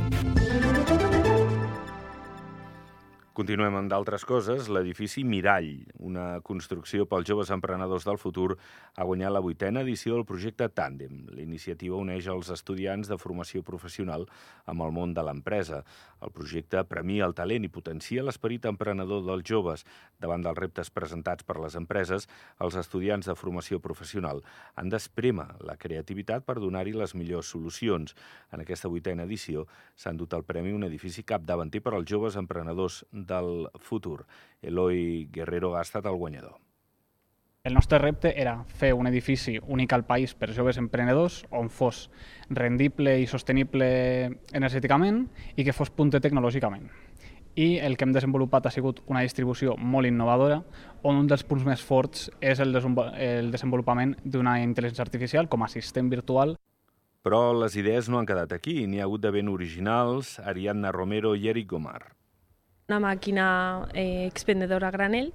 Continuem 3.37 3.75
amb 3.77 3.91
d'altres 3.93 4.23
coses. 4.25 4.71
L'edifici 4.73 5.21
Mirall, 5.21 5.83
una 6.09 6.39
construcció 6.41 7.05
pels 7.05 7.27
joves 7.29 7.51
emprenedors 7.53 8.07
del 8.09 8.17
futur, 8.17 8.55
ha 8.97 9.05
guanyat 9.05 9.35
la 9.35 9.43
vuitena 9.45 9.83
edició 9.85 10.15
del 10.15 10.25
projecte 10.25 10.71
Tàndem. 10.73 11.19
L'iniciativa 11.37 11.99
uneix 12.01 12.31
els 12.33 12.49
estudiants 12.55 13.11
de 13.13 13.19
formació 13.21 13.61
professional 13.61 14.25
amb 14.65 14.87
el 14.87 14.95
món 14.97 15.13
de 15.13 15.25
l'empresa. 15.29 15.83
El 16.25 16.33
projecte 16.33 16.81
premia 16.89 17.27
el 17.29 17.37
talent 17.37 17.67
i 17.69 17.71
potencia 17.75 18.25
l'esperit 18.25 18.65
emprenedor 18.71 19.21
dels 19.27 19.45
joves. 19.45 19.85
Davant 20.17 20.41
dels 20.41 20.57
reptes 20.57 20.89
presentats 20.89 21.45
per 21.45 21.59
les 21.61 21.77
empreses, 21.77 22.25
els 22.57 22.81
estudiants 22.81 23.29
de 23.29 23.37
formació 23.37 23.83
professional 23.85 24.41
han 24.81 24.89
d'esprema 24.89 25.51
la 25.61 25.77
creativitat 25.77 26.49
per 26.49 26.57
donar-hi 26.57 26.97
les 26.97 27.13
millors 27.13 27.53
solucions. 27.53 28.17
En 28.49 28.65
aquesta 28.65 28.89
vuitena 28.89 29.29
edició 29.29 29.69
s'han 29.93 30.17
dut 30.17 30.33
al 30.33 30.49
premi 30.49 30.73
un 30.73 30.89
edifici 30.89 31.21
capdavanter 31.21 31.85
per 31.85 31.99
als 31.99 32.09
joves 32.09 32.41
emprenedors 32.41 33.03
del 33.27 33.67
futur. 33.81 34.25
Eloi 34.63 35.29
Guerrero 35.33 35.75
ha 35.77 35.83
estat 35.83 36.07
el 36.07 36.17
guanyador. 36.17 36.57
El 37.67 37.75
nostre 37.75 37.99
repte 37.99 38.31
era 38.39 38.61
fer 38.79 38.93
un 38.95 39.09
edifici 39.11 39.57
únic 39.59 39.91
al 39.93 40.05
país 40.07 40.37
per 40.39 40.53
joves 40.55 40.77
emprenedors 40.79 41.41
on 41.51 41.67
fos 41.67 42.05
rendible 42.47 43.17
i 43.19 43.25
sostenible 43.27 43.89
energèticament 44.55 45.25
i 45.59 45.65
que 45.67 45.75
fos 45.75 45.91
punter 45.91 46.21
tecnològicament. 46.23 46.85
I 47.59 47.81
el 47.83 47.97
que 47.97 48.07
hem 48.07 48.13
desenvolupat 48.15 48.69
ha 48.69 48.71
sigut 48.71 49.01
una 49.11 49.25
distribució 49.27 49.75
molt 49.77 50.07
innovadora 50.07 50.61
on 51.03 51.19
un 51.25 51.27
dels 51.27 51.43
punts 51.43 51.67
més 51.67 51.83
forts 51.83 52.29
és 52.39 52.63
el, 52.63 52.71
el 53.19 53.51
desenvolupament 53.51 54.15
d'una 54.23 54.61
intel·ligència 54.63 55.03
artificial 55.03 55.49
com 55.51 55.65
a 55.65 55.67
assistent 55.67 56.13
virtual 56.13 56.55
però 57.27 57.51
les 57.51 57.75
idees 57.75 58.07
no 58.07 58.21
han 58.21 58.29
quedat 58.31 58.53
aquí. 58.55 58.85
N'hi 58.87 59.01
ha 59.01 59.09
hagut 59.09 59.25
de 59.25 59.33
ben 59.35 59.51
originals 59.51 60.37
Ariadna 60.39 60.95
Romero 60.95 61.35
i 61.35 61.49
Eric 61.51 61.73
Gomar 61.75 62.13
una 62.89 63.01
màquina 63.01 63.89
eh, 63.95 64.29
expendedora 64.31 64.87
a 64.87 64.95
granel 64.95 65.33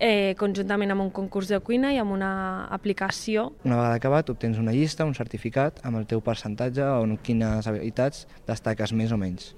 eh, 0.00 0.32
conjuntament 0.40 0.94
amb 0.94 1.04
un 1.04 1.10
concurs 1.12 1.50
de 1.52 1.58
cuina 1.60 1.90
i 1.92 1.98
amb 2.00 2.14
una 2.16 2.30
aplicació. 2.72 3.50
Una 3.68 3.76
vegada 3.76 3.98
acabat 4.00 4.32
obtens 4.32 4.56
una 4.56 4.72
llista, 4.72 5.04
un 5.04 5.12
certificat 5.12 5.82
amb 5.84 6.00
el 6.00 6.08
teu 6.08 6.24
percentatge 6.24 6.88
o 6.88 7.04
en 7.04 7.18
quines 7.20 7.68
habilitats 7.68 8.24
destaques 8.48 8.96
més 8.96 9.12
o 9.12 9.20
menys. 9.20 9.50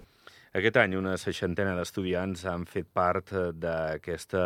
Aquest 0.51 0.81
any 0.81 0.97
una 0.99 1.13
seixantena 1.15 1.77
d'estudiants 1.79 2.41
han 2.51 2.65
fet 2.67 2.89
part 2.91 3.29
eh, 3.31 3.51
d'aquesta 3.55 4.41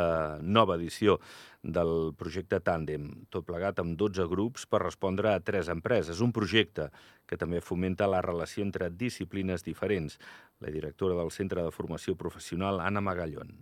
nova 0.44 0.76
edició 0.76 1.16
del 1.64 2.12
projecte 2.20 2.58
Tàndem, 2.60 3.06
tot 3.32 3.46
plegat 3.48 3.80
amb 3.80 3.96
12 3.96 4.26
grups 4.28 4.66
per 4.68 4.82
respondre 4.82 5.32
a 5.32 5.40
tres 5.40 5.70
empreses. 5.72 6.20
Un 6.20 6.34
projecte 6.36 6.90
que 7.24 7.38
també 7.40 7.62
fomenta 7.64 8.10
la 8.10 8.20
relació 8.20 8.66
entre 8.66 8.90
disciplines 8.92 9.64
diferents. 9.64 10.18
La 10.60 10.68
directora 10.68 11.16
del 11.16 11.32
Centre 11.32 11.64
de 11.64 11.72
Formació 11.72 12.18
Professional, 12.20 12.84
Anna 12.84 13.00
Magallón. 13.00 13.56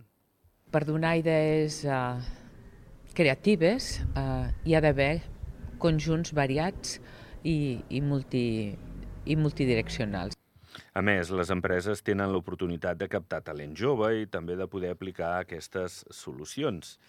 Per 0.67 0.83
donar 0.83 1.15
idees 1.21 1.79
uh, 1.87 2.19
creatives 3.15 4.01
uh, 4.17 4.51
hi 4.67 4.75
ha 4.75 4.83
d'haver 4.83 5.21
conjunts 5.79 6.35
variats 6.35 6.97
i, 7.43 7.79
i, 7.87 8.03
multi, 8.03 8.45
i 9.23 9.39
multidireccionals. 9.39 10.32
A 10.93 11.01
més, 11.01 11.31
les 11.33 11.49
empreses 11.49 12.03
tenen 12.05 12.29
l'oportunitat 12.29 12.99
de 12.99 13.07
captar 13.09 13.41
talent 13.41 13.73
jove 13.73 14.11
i 14.21 14.27
també 14.29 14.53
de 14.59 14.67
poder 14.69 14.91
aplicar 14.93 15.39
aquestes 15.39 16.03
solucions 16.13 16.99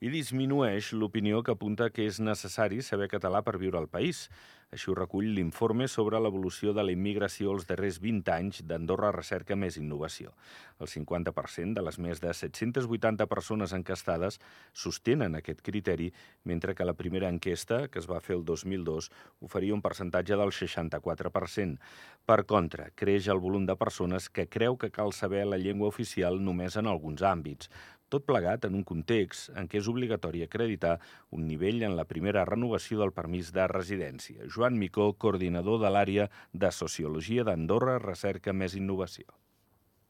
i 0.00 0.08
disminueix 0.08 0.94
l'opinió 0.96 1.42
que 1.44 1.52
apunta 1.52 1.90
que 1.92 2.06
és 2.08 2.22
necessari 2.24 2.80
saber 2.80 3.10
català 3.12 3.42
per 3.44 3.58
viure 3.60 3.76
al 3.76 3.88
país. 3.92 4.28
Així 4.70 4.86
ho 4.88 4.94
recull 4.94 5.26
l'informe 5.34 5.88
sobre 5.90 6.20
l'evolució 6.22 6.72
de 6.72 6.84
la 6.86 6.92
immigració 6.94 7.50
els 7.52 7.66
darrers 7.66 7.98
20 8.00 8.30
anys 8.32 8.60
d'Andorra 8.64 9.10
Recerca 9.12 9.58
Més 9.58 9.76
Innovació. 9.76 10.30
El 10.78 10.88
50% 10.88 11.76
de 11.76 11.84
les 11.84 11.98
més 11.98 12.22
de 12.22 12.32
780 12.32 13.26
persones 13.26 13.74
encastades 13.76 14.38
sostenen 14.72 15.36
aquest 15.36 15.60
criteri, 15.66 16.08
mentre 16.44 16.76
que 16.78 16.86
la 16.86 16.94
primera 16.94 17.28
enquesta, 17.28 17.88
que 17.88 17.98
es 17.98 18.08
va 18.08 18.22
fer 18.24 18.38
el 18.38 18.46
2002, 18.46 19.10
oferia 19.42 19.74
un 19.74 19.82
percentatge 19.82 20.38
del 20.38 20.54
64%. 20.54 21.76
Per 22.24 22.40
contra, 22.46 22.92
creix 22.94 23.28
el 23.28 23.42
volum 23.42 23.66
de 23.66 23.76
persones 23.76 24.30
que 24.30 24.46
creu 24.48 24.78
que 24.78 24.94
cal 24.94 25.12
saber 25.12 25.44
la 25.50 25.58
llengua 25.58 25.90
oficial 25.90 26.38
només 26.40 26.78
en 26.78 26.86
alguns 26.86 27.26
àmbits 27.26 27.68
tot 28.10 28.26
plegat 28.28 28.66
en 28.68 28.76
un 28.78 28.84
context 28.86 29.50
en 29.56 29.68
què 29.70 29.80
és 29.80 29.88
obligatori 29.90 30.42
acreditar 30.44 30.98
un 31.30 31.46
nivell 31.48 31.84
en 31.86 31.96
la 31.96 32.06
primera 32.10 32.44
renovació 32.48 33.00
del 33.00 33.14
permís 33.16 33.52
de 33.56 33.66
residència. 33.70 34.48
Joan 34.54 34.78
Micó, 34.78 35.12
coordinador 35.14 35.80
de 35.82 35.92
l'àrea 35.94 36.30
de 36.52 36.72
Sociologia 36.74 37.46
d'Andorra, 37.46 37.98
Recerca 38.02 38.52
més 38.52 38.74
Innovació. 38.78 39.30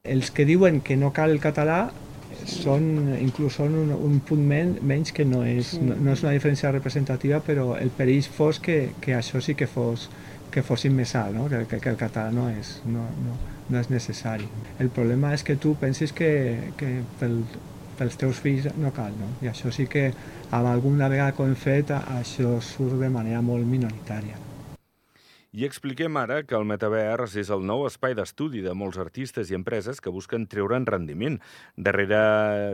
Els 0.03 0.31
que 0.33 0.47
diuen 0.49 0.81
que 0.81 0.97
no 0.97 1.11
cal 1.13 1.29
el 1.29 1.39
català 1.43 1.91
són, 2.47 3.13
inclús 3.21 3.59
són 3.59 3.75
un, 3.77 3.91
un 3.93 4.19
punt 4.25 4.41
men, 4.47 4.73
menys 4.81 5.13
que 5.13 5.25
no 5.27 5.43
és, 5.45 5.75
no, 5.77 5.93
no 5.95 6.15
és 6.15 6.23
una 6.25 6.33
diferència 6.33 6.71
representativa, 6.73 7.41
però 7.45 7.75
el 7.77 7.93
perill 7.93 8.25
fos 8.25 8.59
que, 8.63 8.95
que 9.03 9.13
això 9.17 9.41
sí 9.43 9.55
que 9.55 9.69
fos 9.69 10.09
que 10.51 10.63
fossin 10.67 10.91
més 10.91 11.13
alt, 11.15 11.31
no? 11.35 11.47
que, 11.47 11.63
que, 11.69 11.79
que 11.79 11.93
el 11.93 11.97
català 11.99 12.31
no 12.35 12.49
és, 12.51 12.73
no, 12.83 13.05
no, 13.23 13.37
no 13.71 13.79
és 13.79 13.87
necessari. 13.89 14.49
El 14.83 14.91
problema 14.91 15.31
és 15.31 15.45
que 15.47 15.55
tu 15.55 15.77
pensis 15.79 16.11
que, 16.11 16.31
que 16.77 16.89
pel, 17.21 17.39
pels 18.01 18.17
teus 18.17 18.39
fills 18.41 18.65
no 18.81 18.89
cal, 18.95 19.13
no? 19.13 19.29
I 19.45 19.51
això 19.51 19.69
sí 19.69 19.85
que 19.85 20.07
amb 20.49 20.65
alguna 20.65 21.09
vegada 21.11 21.35
que 21.37 21.43
ho 21.43 21.49
hem 21.49 21.57
fet, 21.57 21.93
això 21.93 22.55
surt 22.65 22.97
de 22.97 23.11
manera 23.13 23.43
molt 23.45 23.67
minoritària. 23.69 24.39
I 25.51 25.65
expliquem 25.67 26.15
ara 26.15 26.37
que 26.47 26.55
el 26.55 26.63
metavers 26.63 27.35
és 27.37 27.49
el 27.51 27.65
nou 27.67 27.83
espai 27.83 28.15
d'estudi 28.15 28.63
de 28.63 28.71
molts 28.71 28.97
artistes 29.03 29.51
i 29.51 29.57
empreses 29.57 29.99
que 30.01 30.13
busquen 30.15 30.47
treure'n 30.47 30.87
rendiment. 30.87 31.35
Darrere 31.75 32.21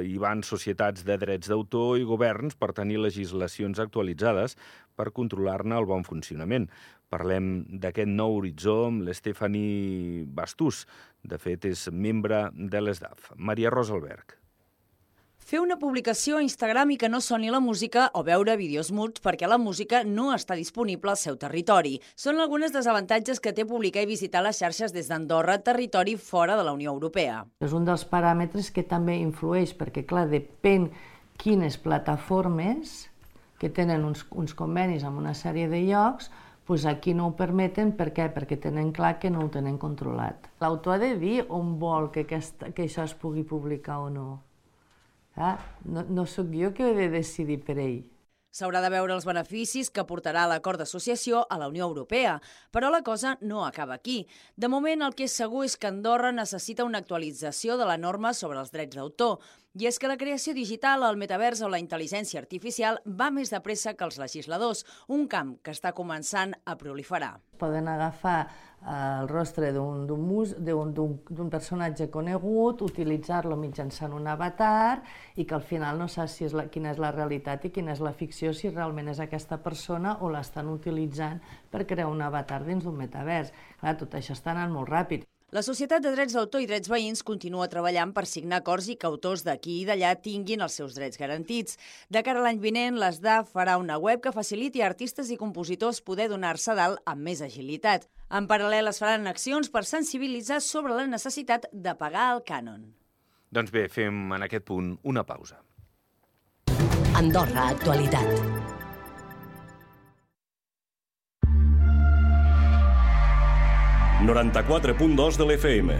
hi 0.05 0.15
van 0.21 0.45
societats 0.45 1.03
de 1.03 1.17
drets 1.17 1.49
d'autor 1.49 1.97
i 1.97 2.05
governs 2.05 2.55
per 2.55 2.75
tenir 2.77 3.01
legislacions 3.01 3.81
actualitzades 3.81 4.55
per 4.95 5.09
controlar-ne 5.09 5.75
el 5.81 5.89
bon 5.89 6.05
funcionament. 6.05 6.69
Parlem 7.09 7.65
d'aquest 7.81 8.13
nou 8.13 8.37
horitzó 8.37 8.83
amb 8.91 9.07
l'Estefani 9.09 10.23
Bastús. 10.29 10.85
De 11.25 11.41
fet, 11.41 11.65
és 11.65 11.87
membre 11.91 12.45
de 12.53 12.85
l'ESDAF. 12.85 13.33
Maria 13.35 13.73
Rosalberg. 13.73 14.36
Fer 15.47 15.61
una 15.63 15.77
publicació 15.79 16.35
a 16.35 16.43
Instagram 16.43 16.89
i 16.91 16.95
que 16.99 17.07
no 17.07 17.21
soni 17.23 17.47
la 17.47 17.61
música 17.63 18.09
o 18.19 18.21
veure 18.27 18.57
vídeos 18.59 18.89
muts 18.91 19.21
perquè 19.23 19.47
la 19.47 19.55
música 19.55 20.01
no 20.03 20.33
està 20.35 20.57
disponible 20.59 21.13
al 21.13 21.19
seu 21.21 21.37
territori. 21.39 21.93
Són 22.19 22.41
algunes 22.43 22.73
desavantatges 22.75 23.39
que 23.39 23.53
té 23.55 23.63
publicar 23.69 24.01
i 24.03 24.09
visitar 24.09 24.41
les 24.43 24.59
xarxes 24.59 24.91
des 24.91 25.07
d'Andorra, 25.07 25.55
territori 25.63 26.17
fora 26.19 26.57
de 26.59 26.65
la 26.67 26.73
Unió 26.75 26.91
Europea. 26.91 27.45
És 27.63 27.71
un 27.71 27.87
dels 27.87 28.03
paràmetres 28.09 28.67
que 28.75 28.83
també 28.83 29.15
influeix, 29.21 29.71
perquè, 29.71 30.03
clar, 30.09 30.25
depèn 30.27 30.89
quines 31.39 31.79
plataformes 31.79 32.97
que 33.61 33.71
tenen 33.71 34.03
uns, 34.03 34.25
uns 34.35 34.51
convenis 34.51 35.07
amb 35.07 35.21
una 35.23 35.31
sèrie 35.31 35.69
de 35.71 35.79
llocs, 35.85 36.27
pues 36.67 36.83
aquí 36.83 37.13
no 37.15 37.29
ho 37.29 37.37
permeten, 37.39 37.93
per 37.95 38.09
què? 38.11 38.27
Perquè 38.35 38.59
tenen 38.67 38.91
clar 38.91 39.15
que 39.23 39.31
no 39.31 39.45
ho 39.45 39.47
tenen 39.55 39.79
controlat. 39.79 40.51
L'autor 40.59 40.97
ha 40.97 41.01
de 41.07 41.13
dir 41.15 41.37
on 41.47 41.77
vol 41.79 42.11
que, 42.11 42.27
aquesta, 42.27 42.73
que 42.75 42.83
això 42.83 43.07
es 43.07 43.15
pugui 43.15 43.47
publicar 43.47 44.01
o 44.03 44.11
no. 44.11 44.27
Ah, 45.37 45.57
no, 45.85 46.03
no 46.09 46.25
sóc 46.25 46.49
jo 46.49 46.73
que 46.73 46.89
he 46.89 46.95
de 46.97 47.09
decidir 47.13 47.61
per 47.63 47.77
ell. 47.77 47.99
S'haurà 48.57 48.79
de 48.81 48.89
veure 48.89 49.13
els 49.13 49.25
beneficis 49.27 49.91
que 49.93 50.05
portarà 50.09 50.47
l'acord 50.49 50.81
d'associació 50.81 51.43
a 51.45 51.59
la 51.61 51.67
Unió 51.69 51.85
Europea, 51.85 52.39
però 52.73 52.89
la 52.89 53.03
cosa 53.05 53.35
no 53.41 53.65
acaba 53.67 53.93
aquí. 53.99 54.25
De 54.55 54.69
moment, 54.71 55.03
el 55.05 55.13
que 55.13 55.27
és 55.27 55.35
segur 55.37 55.65
és 55.67 55.75
que 55.77 55.91
Andorra 55.91 56.31
necessita 56.33 56.87
una 56.87 57.03
actualització 57.03 57.77
de 57.77 57.85
la 57.85 57.99
norma 58.01 58.33
sobre 58.33 58.57
els 58.57 58.73
drets 58.73 58.97
d'autor, 58.97 59.37
i 59.77 59.85
és 59.85 59.99
que 60.01 60.09
la 60.09 60.17
creació 60.17 60.55
digital, 60.57 61.03
el 61.05 61.19
metavers 61.21 61.59
o 61.61 61.67
la 61.69 61.77
intel·ligència 61.77 62.39
artificial 62.41 62.97
va 63.05 63.27
més 63.33 63.51
de 63.53 63.59
pressa 63.61 63.93
que 63.93 64.05
els 64.07 64.17
legisladors, 64.17 64.85
un 65.13 65.27
camp 65.29 65.57
que 65.61 65.73
està 65.75 65.91
començant 65.93 66.55
a 66.65 66.73
proliferar. 66.79 67.35
Poden 67.61 67.89
agafar 67.91 68.39
eh, 68.41 68.95
el 69.21 69.29
rostre 69.29 69.69
d'un 69.75 71.51
personatge 71.53 72.09
conegut, 72.09 72.81
utilitzar-lo 72.87 73.59
mitjançant 73.61 74.17
un 74.17 74.25
avatar 74.33 75.03
i 75.35 75.45
que 75.45 75.57
al 75.59 75.65
final 75.69 76.01
no 76.01 76.09
saps 76.09 76.39
si 76.39 76.49
és 76.49 76.57
la, 76.57 76.65
quina 76.73 76.95
és 76.95 77.01
la 77.01 77.13
realitat 77.13 77.69
i 77.69 77.73
quina 77.77 77.93
és 77.93 78.01
la 78.01 78.15
ficció, 78.17 78.55
si 78.57 78.73
realment 78.73 79.13
és 79.13 79.21
aquesta 79.21 79.61
persona 79.61 80.17
o 80.25 80.33
l'estan 80.33 80.73
utilitzant 80.73 81.43
per 81.69 81.85
crear 81.85 82.09
un 82.09 82.25
avatar 82.25 82.63
dins 82.65 82.85
d'un 82.85 82.97
metavers. 82.97 83.53
Clar, 83.77 83.97
tot 84.01 84.17
això 84.17 84.33
està 84.33 84.57
anant 84.57 84.73
molt 84.73 84.89
ràpid. 84.89 85.29
La 85.55 85.61
Societat 85.63 86.03
de 86.03 86.11
Drets 86.11 86.33
d'Autor 86.35 86.59
i 86.59 86.65
Drets 86.67 86.89
Veïns 86.91 87.21
continua 87.23 87.69
treballant 87.71 88.09
per 88.11 88.25
signar 88.27 88.57
acords 88.59 88.89
i 88.91 88.97
que 88.99 89.07
autors 89.07 89.45
d'aquí 89.47 89.77
i 89.79 89.85
d'allà 89.87 90.09
tinguin 90.19 90.59
els 90.65 90.75
seus 90.75 90.97
drets 90.97 91.15
garantits. 91.15 91.77
De 92.11 92.19
cara 92.19 92.41
a 92.41 92.43
l'any 92.43 92.59
vinent, 92.59 92.97
l'ESDAF 92.99 93.53
farà 93.55 93.77
una 93.79 93.95
web 93.95 94.19
que 94.19 94.35
faciliti 94.35 94.83
a 94.83 94.89
artistes 94.91 95.31
i 95.31 95.39
compositors 95.39 96.03
poder 96.03 96.27
donar-se 96.27 96.75
dalt 96.75 96.99
amb 97.07 97.23
més 97.29 97.39
agilitat. 97.39 98.09
En 98.27 98.51
paral·lel 98.51 98.91
es 98.91 98.99
faran 98.99 99.31
accions 99.31 99.71
per 99.71 99.85
sensibilitzar 99.87 100.59
sobre 100.59 100.99
la 100.99 101.07
necessitat 101.07 101.71
de 101.71 101.95
pagar 101.95 102.33
el 102.35 102.43
cànon. 102.43 102.83
Doncs 103.47 103.71
bé, 103.71 103.87
fem 103.87 104.25
en 104.35 104.43
aquest 104.43 104.67
punt 104.67 104.97
una 105.07 105.23
pausa. 105.23 105.63
Andorra 107.15 107.69
Actualitat. 107.71 108.75
...94.2 114.17 115.37
de 115.37 115.45
l'FM. 115.45 115.91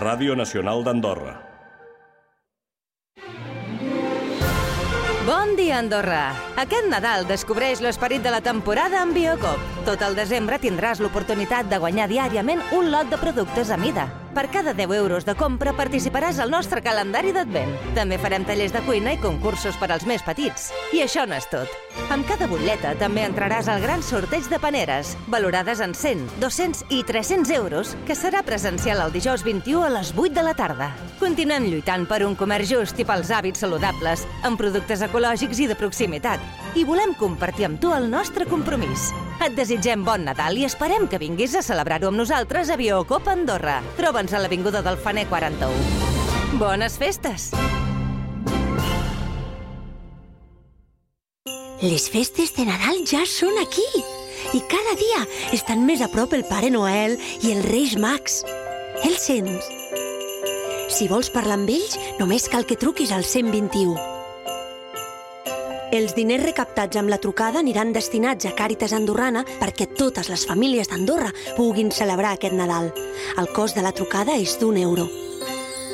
Ràdio 0.00 0.32
Nacional 0.34 0.80
d'Andorra. 0.80 1.34
Bon 5.28 5.52
dia, 5.58 5.82
Andorra! 5.82 6.32
Aquest 6.56 6.88
Nadal 6.88 7.28
descobreix 7.28 7.84
l'esperit 7.84 8.24
de 8.24 8.32
la 8.32 8.40
temporada 8.40 9.02
amb 9.04 9.12
Biocop. 9.12 9.60
Tot 9.84 10.00
el 10.08 10.16
desembre 10.16 10.56
tindràs 10.58 11.04
l'oportunitat 11.04 11.68
de 11.68 11.78
guanyar 11.84 12.08
diàriament 12.08 12.64
un 12.72 12.88
lot 12.90 13.12
de 13.12 13.20
productes 13.20 13.68
a 13.68 13.76
mida. 13.76 14.08
Per 14.34 14.50
cada 14.50 14.74
10 14.74 14.90
euros 14.98 15.24
de 15.24 15.36
compra 15.38 15.70
participaràs 15.78 16.40
al 16.42 16.50
nostre 16.50 16.80
calendari 16.82 17.30
d'advent. 17.30 17.70
També 17.94 18.16
farem 18.18 18.42
tallers 18.42 18.72
de 18.74 18.80
cuina 18.82 19.12
i 19.14 19.20
concursos 19.22 19.76
per 19.78 19.92
als 19.94 20.02
més 20.10 20.24
petits. 20.26 20.72
I 20.90 21.04
això 21.04 21.22
no 21.22 21.36
és 21.38 21.46
tot. 21.52 21.70
Amb 22.10 22.26
cada 22.26 22.48
butlleta 22.50 22.96
també 22.98 23.22
entraràs 23.28 23.68
al 23.70 23.78
gran 23.84 24.02
sorteig 24.02 24.48
de 24.50 24.58
paneres, 24.58 25.12
valorades 25.30 25.78
en 25.78 25.94
100, 25.94 26.26
200 26.42 26.82
i 26.90 27.04
300 27.06 27.54
euros, 27.54 27.94
que 28.08 28.18
serà 28.18 28.42
presencial 28.42 29.04
el 29.04 29.14
dijous 29.14 29.46
21 29.46 29.86
a 29.86 29.92
les 30.00 30.10
8 30.16 30.34
de 30.34 30.42
la 30.42 30.56
tarda. 30.58 30.90
Continuem 31.20 31.70
lluitant 31.70 32.08
per 32.10 32.24
un 32.26 32.34
comerç 32.34 32.74
just 32.74 32.98
i 32.98 33.06
pels 33.06 33.30
hàbits 33.30 33.62
saludables, 33.62 34.26
amb 34.42 34.58
productes 34.58 35.06
ecològics 35.06 35.62
i 35.62 35.70
de 35.70 35.78
proximitat. 35.78 36.42
I 36.74 36.82
volem 36.82 37.14
compartir 37.14 37.68
amb 37.68 37.78
tu 37.78 37.94
el 37.94 38.10
nostre 38.10 38.50
compromís. 38.50 39.12
Et 39.44 39.54
desitgem 39.54 40.02
bon 40.06 40.22
Nadal 40.24 40.56
i 40.58 40.64
esperem 40.64 41.06
que 41.10 41.18
vinguis 41.20 41.54
a 41.54 41.62
celebrar-ho 41.62 42.08
amb 42.08 42.18
nosaltres 42.18 42.70
a 42.70 42.78
Biocop 42.80 43.26
Andorra. 43.28 43.80
Troba'ns 43.98 44.23
a 44.32 44.40
l'Avinguda 44.40 44.80
del 44.80 44.96
Faner 44.96 45.26
41. 45.28 45.68
Bones 46.56 46.96
festes! 46.96 47.50
Les 51.82 52.06
festes 52.08 52.54
de 52.56 52.64
Nadal 52.64 53.02
ja 53.04 53.26
són 53.28 53.58
aquí 53.60 53.84
i 54.56 54.62
cada 54.70 54.94
dia 54.96 55.20
estan 55.52 55.84
més 55.84 56.00
a 56.00 56.08
prop 56.08 56.32
el 56.32 56.46
Pare 56.48 56.70
Noel 56.72 57.18
i 57.42 57.52
els 57.52 57.68
Reis 57.68 57.98
Mags. 58.00 58.40
Els 59.04 59.28
sents? 59.28 59.68
Si 60.94 61.10
vols 61.10 61.28
parlar 61.34 61.58
amb 61.58 61.74
ells, 61.74 61.98
només 62.22 62.48
cal 62.48 62.64
que 62.64 62.80
truquis 62.80 63.12
al 63.12 63.26
121. 63.26 64.13
Els 65.94 66.10
diners 66.16 66.42
recaptats 66.42 66.98
amb 66.98 67.06
la 67.12 67.20
trucada 67.22 67.60
aniran 67.60 67.92
destinats 67.94 68.48
a 68.48 68.50
Càritas 68.58 68.90
Andorrana 68.96 69.44
perquè 69.60 69.86
totes 69.94 70.26
les 70.32 70.42
famílies 70.48 70.90
d'Andorra 70.90 71.30
puguin 71.54 71.92
celebrar 71.94 72.32
aquest 72.34 72.56
Nadal. 72.58 72.90
El 73.38 73.46
cost 73.54 73.78
de 73.78 73.84
la 73.86 73.92
trucada 73.94 74.34
és 74.34 74.56
d'un 74.58 74.80
euro. 74.80 75.06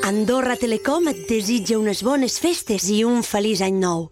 Andorra 0.09 0.55
Telecom 0.57 1.11
et 1.11 1.21
desitja 1.29 1.77
unes 1.77 2.01
bones 2.01 2.39
festes 2.41 2.89
i 2.89 3.03
un 3.05 3.21
feliç 3.21 3.61
any 3.61 3.77
nou. 3.77 4.07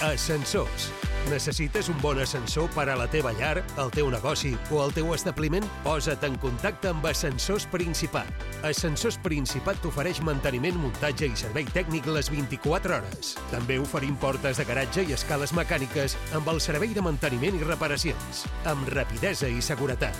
Ascensors. 0.00 0.88
Necessites 1.30 1.88
un 1.88 2.00
bon 2.02 2.18
ascensor 2.18 2.66
per 2.74 2.88
a 2.90 2.96
la 2.98 3.06
teva 3.06 3.30
llar, 3.38 3.60
el 3.78 3.90
teu 3.94 4.08
negoci 4.10 4.50
o 4.74 4.80
el 4.82 4.90
teu 4.96 5.12
establiment? 5.14 5.62
Posa't 5.84 6.24
en 6.26 6.34
contacte 6.42 6.90
amb 6.90 7.06
Ascensors 7.06 7.68
Principat. 7.70 8.26
Ascensors 8.66 9.14
Principat 9.22 9.78
t'ofereix 9.84 10.18
manteniment, 10.26 10.74
muntatge 10.82 11.28
i 11.30 11.38
servei 11.38 11.68
tècnic 11.70 12.08
les 12.10 12.32
24 12.34 12.98
hores. 12.98 13.36
També 13.52 13.78
oferim 13.78 14.18
portes 14.18 14.58
de 14.58 14.66
garatge 14.66 15.06
i 15.06 15.14
escales 15.14 15.54
mecàniques 15.54 16.18
amb 16.34 16.50
el 16.50 16.58
servei 16.58 16.98
de 16.98 17.06
manteniment 17.06 17.60
i 17.60 17.62
reparacions, 17.62 18.42
amb 18.66 18.90
rapidesa 18.90 19.46
i 19.46 19.62
seguretat. 19.62 20.18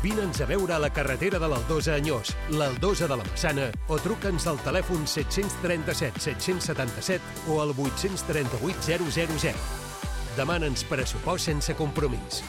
Vine'ns 0.00 0.40
a 0.40 0.46
veure 0.46 0.78
a 0.78 0.80
la 0.80 0.94
carretera 0.94 1.42
de 1.42 1.50
l'Aldosa 1.50 1.98
Anyós, 1.98 2.36
l'Aldosa 2.54 3.10
de 3.10 3.18
la 3.18 3.26
Massana 3.26 3.68
o 3.90 3.98
truca'ns 3.98 4.46
al 4.46 4.62
telèfon 4.62 5.04
737 5.10 6.22
777 6.30 7.50
o 7.50 7.60
al 7.66 7.74
838 7.74 9.10
000. 9.50 9.89
Demana'ns 10.36 10.84
pressupost 10.86 11.50
sense 11.50 11.74
compromís. 11.74 12.42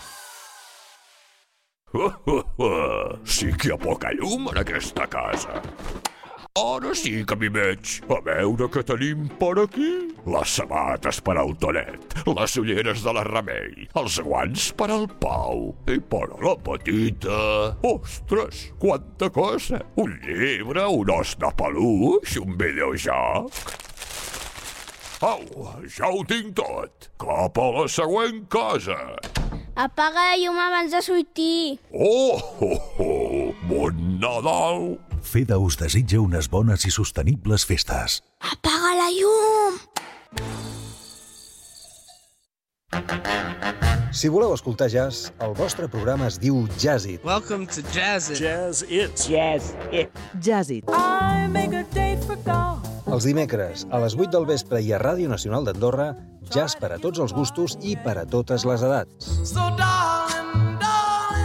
Sí 3.26 3.52
que 3.58 3.68
hi 3.68 3.74
ha 3.74 3.78
poca 3.82 4.14
llum 4.16 4.48
en 4.52 4.62
aquesta 4.62 5.08
casa. 5.12 5.60
Ara 6.60 6.92
sí 6.96 7.22
que 7.24 7.36
m'hi 7.40 7.50
veig. 7.52 7.98
A 8.12 8.20
veure 8.26 8.68
què 8.72 8.84
tenim 8.88 9.28
per 9.40 9.54
aquí. 9.64 9.92
Les 10.30 10.56
sabates 10.60 11.22
per 11.26 11.38
al 11.42 11.56
Tonet, 11.58 12.14
les 12.28 12.58
ulleres 12.62 13.02
de 13.02 13.14
la 13.18 13.24
Remei, 13.26 13.88
els 13.98 14.20
guants 14.22 14.68
per 14.78 14.92
al 14.94 15.08
Pau 15.24 15.72
i 15.90 15.98
per 16.12 16.28
a 16.28 16.42
la 16.46 16.54
petita... 16.62 17.40
Ostres, 17.88 18.68
quanta 18.84 19.32
cosa! 19.34 19.82
Un 20.04 20.14
llibre, 20.28 20.86
un 20.86 21.16
os 21.16 21.34
de 21.42 21.56
peluix, 21.58 22.38
un 22.44 22.54
videojoc... 22.60 23.91
Au, 25.22 25.38
ja 25.86 26.08
ho 26.10 26.24
tinc 26.26 26.56
tot. 26.58 27.12
Cap 27.22 27.60
a 27.62 27.66
la 27.76 27.84
següent 27.94 28.40
casa. 28.50 28.98
Apaga 29.78 30.24
la 30.32 30.40
llum 30.42 30.58
abans 30.58 30.96
de 30.96 31.02
sortir. 31.06 31.78
Oh, 31.94 32.42
oh, 32.66 32.80
oh, 32.98 33.54
bon 33.70 34.02
Nadal! 34.18 34.98
FEDA 35.22 35.60
us 35.62 35.78
desitja 35.78 36.18
unes 36.24 36.50
bones 36.50 36.88
i 36.90 36.92
sostenibles 36.92 37.68
festes. 37.70 38.18
Apaga 38.42 38.96
la 38.98 39.12
llum! 39.14 39.78
Si 44.12 44.28
voleu 44.28 44.56
escoltar 44.58 44.90
jazz, 44.90 45.30
el 45.40 45.54
vostre 45.54 45.86
programa 45.88 46.34
es 46.34 46.42
diu 46.42 46.66
Jazz 46.82 47.06
It. 47.06 47.22
Welcome 47.24 47.70
to 47.70 47.86
Jazz 47.94 48.34
It. 48.34 48.42
Jazz 48.42 48.82
It. 48.90 49.14
Jazz 49.30 49.76
It. 49.92 50.10
Jazz 50.42 50.74
It. 50.74 50.90
I 50.90 51.46
make 51.48 51.78
a 51.78 51.86
date 51.94 52.26
for 52.26 52.42
golf. 52.42 52.81
Els 53.12 53.26
dimecres, 53.28 53.82
a 53.92 54.00
les 54.00 54.14
8 54.16 54.32
del 54.32 54.46
vespre 54.48 54.80
i 54.80 54.94
a 54.96 55.00
Ràdio 55.02 55.28
Nacional 55.28 55.66
d'Andorra, 55.68 56.14
jazz 56.54 56.78
per 56.80 56.94
a 56.96 57.00
tots 57.02 57.20
els 57.20 57.34
gustos 57.36 57.76
i 57.84 57.98
per 58.00 58.14
a 58.22 58.24
totes 58.24 58.64
les 58.64 58.86
edats. 58.88 59.28
So 59.50 59.66
darling, 59.76 60.78
darling. 60.80 61.42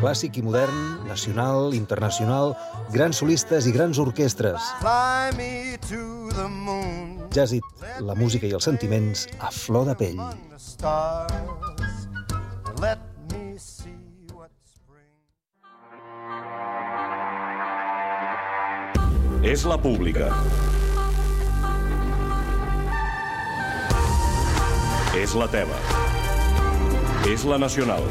Clàssic 0.00 0.38
i 0.40 0.44
modern, 0.46 0.80
nacional, 1.04 1.76
internacional, 1.76 2.54
grans 2.94 3.20
solistes 3.20 3.68
i 3.68 3.74
grans 3.76 4.00
orquestres. 4.00 4.72
Fly 4.80 5.36
me 5.36 5.52
to 5.84 6.32
the 6.32 6.48
moon. 6.48 7.28
Jazz 7.34 7.52
It, 7.58 7.84
la 8.00 8.16
música 8.16 8.48
i 8.48 8.56
els 8.56 8.64
sentiments 8.64 9.26
a 9.44 9.52
flor 9.52 9.84
de 9.90 9.98
pell. 10.00 10.24
És 19.48 19.62
la 19.64 19.78
pública. 19.80 20.26
És 25.16 25.32
la 25.40 25.46
teva. 25.48 25.78
És 27.30 27.46
la 27.48 27.56
nacional. 27.62 28.04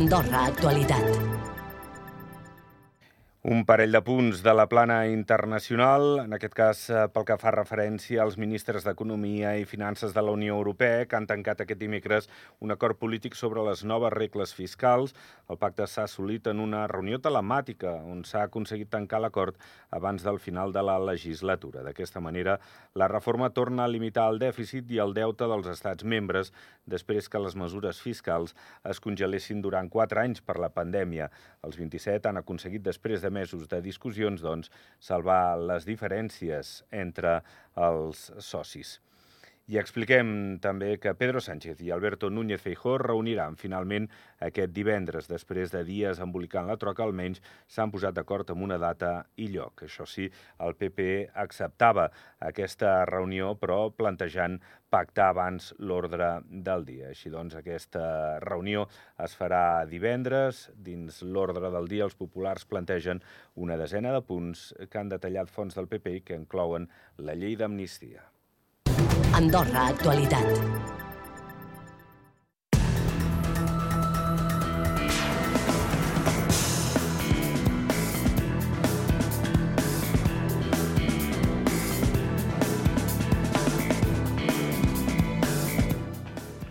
Andorra 0.00 0.42
Actualitat. 0.48 1.39
Un 3.42 3.62
parell 3.64 3.94
de 3.96 4.02
punts 4.04 4.42
de 4.44 4.52
la 4.52 4.66
plana 4.68 5.06
internacional, 5.08 6.18
en 6.26 6.36
aquest 6.36 6.52
cas 6.52 6.80
eh, 6.92 7.06
pel 7.08 7.24
que 7.24 7.38
fa 7.40 7.48
referència 7.54 8.20
als 8.20 8.34
ministres 8.36 8.84
d'Economia 8.84 9.54
i 9.56 9.62
Finances 9.64 10.12
de 10.12 10.20
la 10.20 10.34
Unió 10.36 10.58
Europea, 10.58 11.06
que 11.08 11.16
han 11.16 11.24
tancat 11.24 11.62
aquest 11.64 11.80
dimecres 11.80 12.28
un 12.60 12.74
acord 12.74 12.98
polític 13.00 13.32
sobre 13.32 13.64
les 13.64 13.80
noves 13.88 14.12
regles 14.12 14.52
fiscals. 14.52 15.14
El 15.48 15.56
pacte 15.56 15.86
s'ha 15.88 16.04
assolit 16.04 16.50
en 16.52 16.60
una 16.60 16.82
reunió 16.92 17.16
telemàtica 17.16 17.94
on 18.12 18.26
s'ha 18.28 18.42
aconseguit 18.44 18.90
tancar 18.92 19.22
l'acord 19.24 19.56
abans 19.88 20.20
del 20.20 20.36
final 20.36 20.76
de 20.76 20.84
la 20.84 20.98
legislatura. 21.00 21.80
D'aquesta 21.80 22.20
manera, 22.20 22.58
la 22.92 23.08
reforma 23.08 23.48
torna 23.56 23.86
a 23.86 23.88
limitar 23.88 24.28
el 24.28 24.42
dèficit 24.44 24.92
i 24.92 25.00
el 25.00 25.16
deute 25.16 25.48
dels 25.48 25.72
estats 25.72 26.04
membres 26.04 26.52
després 26.84 27.32
que 27.32 27.40
les 27.40 27.56
mesures 27.56 28.04
fiscals 28.04 28.52
es 28.84 29.00
congelessin 29.00 29.64
durant 29.64 29.88
quatre 29.88 30.20
anys 30.20 30.44
per 30.44 30.60
la 30.60 30.68
pandèmia. 30.68 31.32
Els 31.64 31.80
27 31.80 32.28
han 32.28 32.44
aconseguit, 32.44 32.84
després 32.84 33.22
de 33.24 33.29
mesos 33.30 33.68
de 33.70 33.80
discussions, 33.84 34.42
doncs, 34.42 34.70
salvar 35.00 35.56
les 35.58 35.86
diferències 35.88 36.80
entre 36.90 37.38
els 37.78 38.28
socis. 38.44 38.98
I 39.70 39.76
expliquem 39.78 40.30
també 40.58 40.96
que 40.98 41.12
Pedro 41.14 41.38
Sánchez 41.38 41.78
i 41.86 41.92
Alberto 41.94 42.26
Núñez 42.26 42.58
Feijó 42.64 42.96
reuniran 42.98 43.54
finalment 43.54 44.08
aquest 44.42 44.72
divendres. 44.74 45.28
Després 45.30 45.70
de 45.70 45.84
dies 45.86 46.18
embolicant 46.18 46.66
la 46.66 46.74
troca, 46.80 47.04
almenys 47.06 47.38
s'han 47.70 47.92
posat 47.94 48.16
d'acord 48.16 48.50
amb 48.50 48.64
una 48.66 48.80
data 48.82 49.10
i 49.38 49.46
lloc. 49.52 49.84
Això 49.86 50.08
sí, 50.10 50.26
el 50.66 50.74
PP 50.80 51.06
acceptava 51.44 52.08
aquesta 52.48 53.04
reunió, 53.12 53.52
però 53.60 53.92
plantejant 53.94 54.58
pactar 54.90 55.28
abans 55.36 55.70
l'ordre 55.78 56.32
del 56.50 56.82
dia. 56.90 57.12
Així 57.14 57.30
doncs, 57.30 57.54
aquesta 57.54 58.40
reunió 58.42 58.88
es 59.22 59.38
farà 59.38 59.86
divendres. 59.86 60.64
Dins 60.74 61.22
l'ordre 61.22 61.70
del 61.70 61.86
dia, 61.94 62.10
els 62.10 62.18
populars 62.18 62.66
plantegen 62.66 63.22
una 63.54 63.78
desena 63.78 64.10
de 64.18 64.26
punts 64.34 64.72
que 64.90 64.98
han 64.98 65.14
detallat 65.14 65.54
fons 65.54 65.78
del 65.78 65.86
PP 65.86 66.18
i 66.18 66.26
que 66.26 66.42
inclouen 66.42 66.90
la 67.22 67.38
llei 67.38 67.54
d'amnistia. 67.54 68.26
Andorra 69.40 69.86
Actualitat. 69.88 70.99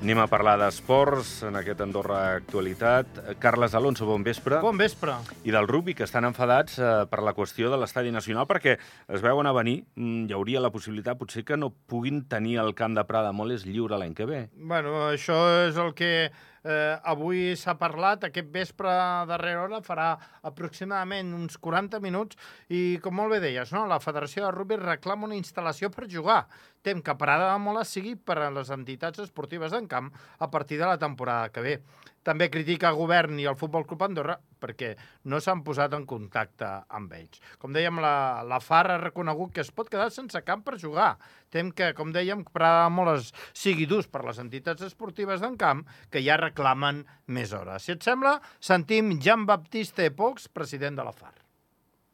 Anem 0.10 0.24
a 0.24 0.26
parlar 0.26 0.56
d'esports 0.58 1.44
en 1.46 1.60
aquest 1.60 1.84
Andorra 1.86 2.32
Actualitat. 2.40 3.20
Carles 3.38 3.76
Alonso, 3.78 4.08
bon 4.10 4.24
vespre. 4.26 4.58
Bon 4.64 4.74
vespre. 4.74 5.14
I 5.46 5.54
del 5.54 5.68
rugby, 5.70 5.94
que 5.94 6.08
estan 6.08 6.26
enfadats 6.26 6.80
eh, 6.82 6.88
per 7.12 7.20
la 7.22 7.36
qüestió 7.38 7.70
de 7.70 7.78
l'estadi 7.78 8.10
nacional, 8.10 8.48
perquè 8.50 8.74
es 9.06 9.22
veuen 9.22 9.46
a 9.46 9.54
venir, 9.54 9.84
mm, 9.94 10.24
hi 10.26 10.34
hauria 10.34 10.64
la 10.66 10.72
possibilitat 10.74 11.20
potser 11.20 11.44
que 11.46 11.60
no 11.62 11.70
puguin 11.70 12.24
tenir 12.26 12.58
el 12.58 12.74
camp 12.74 12.98
de 12.98 13.06
Prada 13.06 13.36
Moles 13.38 13.68
lliure 13.70 14.02
l'any 14.02 14.18
que 14.18 14.26
ve. 14.26 14.40
Bueno, 14.58 14.96
això 15.12 15.38
és 15.68 15.78
el 15.78 15.94
que 15.94 16.32
eh, 16.64 16.98
avui 17.04 17.56
s'ha 17.60 17.76
parlat, 17.80 18.26
aquest 18.28 18.50
vespre 18.54 18.92
darrera 19.30 19.64
hora 19.66 19.82
farà 19.86 20.10
aproximadament 20.44 21.34
uns 21.38 21.58
40 21.62 22.02
minuts 22.04 22.38
i, 22.68 23.00
com 23.04 23.16
molt 23.16 23.36
bé 23.36 23.42
deies, 23.44 23.74
no? 23.76 23.86
la 23.90 24.02
Federació 24.04 24.46
de 24.46 24.52
Rugby 24.56 24.80
reclama 24.82 25.30
una 25.30 25.40
instal·lació 25.40 25.92
per 25.94 26.10
jugar. 26.12 26.44
Tem 26.84 27.02
que 27.04 27.18
Parada 27.20 27.52
de 27.52 27.64
Moles 27.64 27.92
sigui 27.92 28.16
per 28.16 28.38
a 28.40 28.52
les 28.54 28.70
entitats 28.72 29.20
esportives 29.20 29.74
d'en 29.76 29.88
camp 29.92 30.12
a 30.40 30.48
partir 30.50 30.80
de 30.80 30.88
la 30.88 31.00
temporada 31.00 31.50
que 31.52 31.66
ve. 31.66 31.80
També 32.24 32.50
critica 32.52 32.92
el 32.92 33.00
govern 33.00 33.40
i 33.40 33.48
el 33.50 33.60
Futbol 33.60 33.88
Club 33.88 34.08
Andorra 34.08 34.40
perquè 34.62 34.94
no 35.32 35.40
s'han 35.42 35.64
posat 35.66 35.94
en 35.98 36.06
contacte 36.10 36.68
amb 36.96 37.14
ells. 37.18 37.42
Com 37.62 37.74
dèiem, 37.76 38.00
la, 38.04 38.42
la 38.48 38.60
FAR 38.64 38.86
ha 38.94 38.98
reconegut 39.02 39.54
que 39.56 39.64
es 39.64 39.72
pot 39.76 39.90
quedar 39.92 40.10
sense 40.14 40.42
camp 40.48 40.64
per 40.66 40.80
jugar. 40.82 41.14
Tem 41.50 41.72
que, 41.76 41.92
com 41.98 42.14
dèiem, 42.16 42.44
Parada 42.54 42.88
de 42.88 42.96
Moles 42.96 43.32
sigui 43.58 43.88
d'ús 43.90 44.10
per 44.12 44.24
les 44.28 44.42
entitats 44.42 44.86
esportives 44.86 45.42
d'en 45.44 45.58
camp 45.60 45.86
que 46.12 46.24
ja 46.26 46.38
reclamen 46.40 47.06
més 47.28 47.54
hores. 47.56 47.86
Si 47.86 47.96
et 47.96 48.06
sembla, 48.06 48.38
sentim 48.60 49.16
Jean-Baptiste 49.18 50.12
Pox, 50.16 50.50
president 50.54 51.00
de 51.00 51.08
la 51.08 51.16
FAR. 51.16 51.34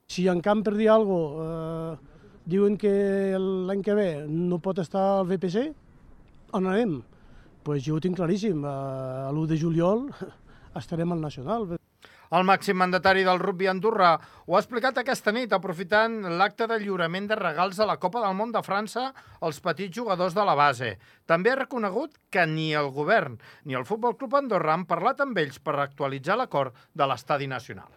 Si 0.08 0.28
en 0.30 0.42
camp 0.46 0.62
per 0.64 0.76
dir 0.78 0.92
alguna 0.94 1.34
cosa 1.34 1.96
eh, 1.96 2.14
diuen 2.46 2.76
que 2.78 2.94
l'any 3.42 3.82
que 3.82 3.98
ve 3.98 4.10
no 4.30 4.62
pot 4.62 4.78
estar 4.84 5.02
al 5.18 5.28
VPC, 5.32 5.66
on 6.54 6.70
anem? 6.70 7.00
pues 7.66 7.82
jo 7.84 7.98
ho 7.98 8.02
tinc 8.02 8.16
claríssim. 8.20 8.62
A 8.62 9.32
l'1 9.34 9.50
de 9.50 9.58
juliol 9.58 10.06
estarem 10.82 11.12
al 11.12 11.22
Nacional. 11.22 11.66
El 12.34 12.46
màxim 12.48 12.78
mandatari 12.80 13.26
del 13.26 13.40
rugby 13.40 13.68
Andorra 13.70 14.16
ho 14.46 14.56
ha 14.56 14.62
explicat 14.62 14.98
aquesta 14.98 15.34
nit, 15.36 15.54
aprofitant 15.54 16.22
l'acte 16.40 16.68
de 16.68 16.80
lliurament 16.82 17.28
de 17.30 17.38
regals 17.38 17.80
a 17.80 17.90
la 17.90 17.98
Copa 18.02 18.24
del 18.24 18.34
Món 18.38 18.54
de 18.56 18.64
França 18.66 19.12
als 19.42 19.60
petits 19.62 19.96
jugadors 19.98 20.34
de 20.34 20.46
la 20.46 20.56
base. 20.58 20.96
També 21.26 21.52
ha 21.52 21.60
reconegut 21.62 22.18
que 22.30 22.46
ni 22.50 22.72
el 22.74 22.90
govern 22.96 23.38
ni 23.66 23.78
el 23.78 23.86
Futbol 23.86 24.18
Club 24.18 24.36
Andorra 24.40 24.74
han 24.74 24.88
parlat 24.90 25.22
amb 25.22 25.38
ells 25.38 25.60
per 25.60 25.78
actualitzar 25.80 26.40
l'acord 26.40 26.74
de 26.94 27.06
l'estadi 27.06 27.48
nacional. 27.48 27.92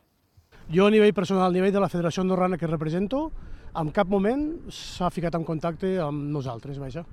Jo, 0.68 0.86
a 0.86 0.92
nivell 0.92 1.14
personal, 1.16 1.48
a 1.48 1.54
nivell 1.54 1.72
de 1.72 1.80
la 1.80 1.88
Federació 1.88 2.20
Andorrana 2.20 2.58
que 2.60 2.68
represento, 2.68 3.30
en 3.78 3.88
cap 3.96 4.08
moment 4.12 4.68
s'ha 4.68 5.08
ficat 5.08 5.38
en 5.38 5.46
contacte 5.48 5.94
amb 6.04 6.28
nosaltres, 6.34 6.76
vaja. 6.82 7.06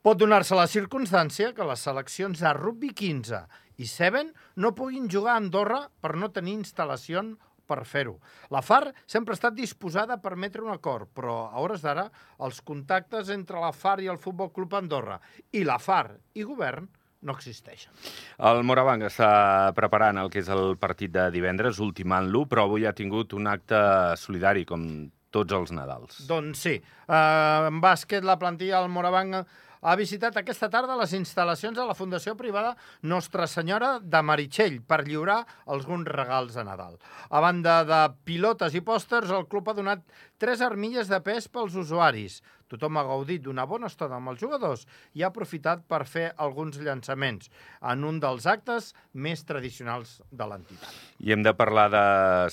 Pot 0.00 0.16
donar-se 0.16 0.56
la 0.56 0.64
circumstància 0.64 1.50
que 1.52 1.64
les 1.68 1.82
seleccions 1.84 2.40
de 2.40 2.50
rugby 2.56 2.88
15 2.96 3.42
i 3.84 3.88
7 3.88 4.22
no 4.64 4.70
puguin 4.72 5.10
jugar 5.12 5.34
a 5.34 5.40
Andorra 5.42 5.80
per 6.00 6.14
no 6.16 6.30
tenir 6.32 6.54
instal·lació 6.56 7.20
per 7.68 7.84
fer-ho. 7.84 8.14
La 8.48 8.62
FAR 8.64 8.94
sempre 9.04 9.36
ha 9.36 9.38
estat 9.38 9.58
disposada 9.58 10.16
a 10.16 10.22
permetre 10.24 10.64
un 10.64 10.72
acord, 10.72 11.10
però 11.12 11.36
a 11.50 11.60
hores 11.60 11.84
d'ara 11.84 12.06
els 12.40 12.62
contactes 12.64 13.28
entre 13.28 13.60
la 13.60 13.74
FAR 13.76 14.00
i 14.00 14.08
el 14.08 14.16
Futbol 14.16 14.48
Club 14.56 14.80
Andorra 14.80 15.20
i 15.52 15.66
la 15.68 15.76
FAR 15.76 16.16
i 16.32 16.48
govern 16.48 16.88
no 17.20 17.36
existeixen. 17.36 17.92
El 18.40 18.64
Morabanc 18.64 19.04
està 19.04 19.30
preparant 19.76 20.24
el 20.24 20.32
que 20.32 20.40
és 20.40 20.48
el 20.48 20.78
partit 20.80 21.12
de 21.12 21.28
divendres, 21.28 21.76
ultimant-lo, 21.76 22.46
però 22.48 22.64
avui 22.64 22.88
ha 22.88 22.96
tingut 22.96 23.36
un 23.36 23.52
acte 23.52 23.76
solidari, 24.16 24.64
com 24.64 25.10
tots 25.30 25.54
els 25.54 25.76
Nadals. 25.76 26.24
Doncs 26.26 26.64
sí. 26.64 26.78
Uh, 27.04 27.68
en 27.68 27.84
bàsquet, 27.84 28.24
la 28.24 28.40
plantilla 28.40 28.80
del 28.80 28.90
Morabanc 28.96 29.44
ha 29.80 29.96
visitat 29.96 30.36
aquesta 30.36 30.68
tarda 30.72 30.96
les 31.00 31.14
instal·lacions 31.16 31.76
de 31.76 31.86
la 31.88 31.96
Fundació 31.96 32.34
Privada 32.36 32.74
Nostra 33.02 33.46
Senyora 33.48 33.94
de 34.00 34.22
Meritxell 34.22 34.80
per 34.84 35.02
lliurar 35.06 35.40
alguns 35.66 36.08
regals 36.12 36.56
de 36.58 36.64
Nadal. 36.68 36.98
A 37.30 37.40
banda 37.40 37.80
de 37.88 38.00
pilotes 38.28 38.76
i 38.76 38.84
pòsters, 38.84 39.32
el 39.32 39.48
club 39.48 39.70
ha 39.70 39.76
donat 39.78 40.04
tres 40.38 40.60
armilles 40.60 41.08
de 41.08 41.20
pes 41.24 41.48
pels 41.48 41.76
usuaris. 41.80 42.40
Tothom 42.70 42.98
ha 43.00 43.04
gaudit 43.08 43.42
d'una 43.44 43.66
bona 43.66 43.90
estona 43.90 44.18
amb 44.20 44.32
els 44.32 44.40
jugadors 44.42 44.86
i 45.18 45.24
ha 45.24 45.30
aprofitat 45.30 45.82
per 45.90 46.04
fer 46.06 46.28
alguns 46.38 46.78
llançaments 46.78 47.50
en 47.92 48.04
un 48.06 48.20
dels 48.22 48.46
actes 48.50 48.92
més 49.12 49.42
tradicionals 49.46 50.18
de 50.30 50.46
l'entitat. 50.46 50.90
I 51.20 51.34
hem 51.34 51.42
de 51.46 51.54
parlar 51.56 51.88
de 51.92 52.04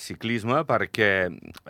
ciclisme 0.02 0.64
perquè 0.68 1.12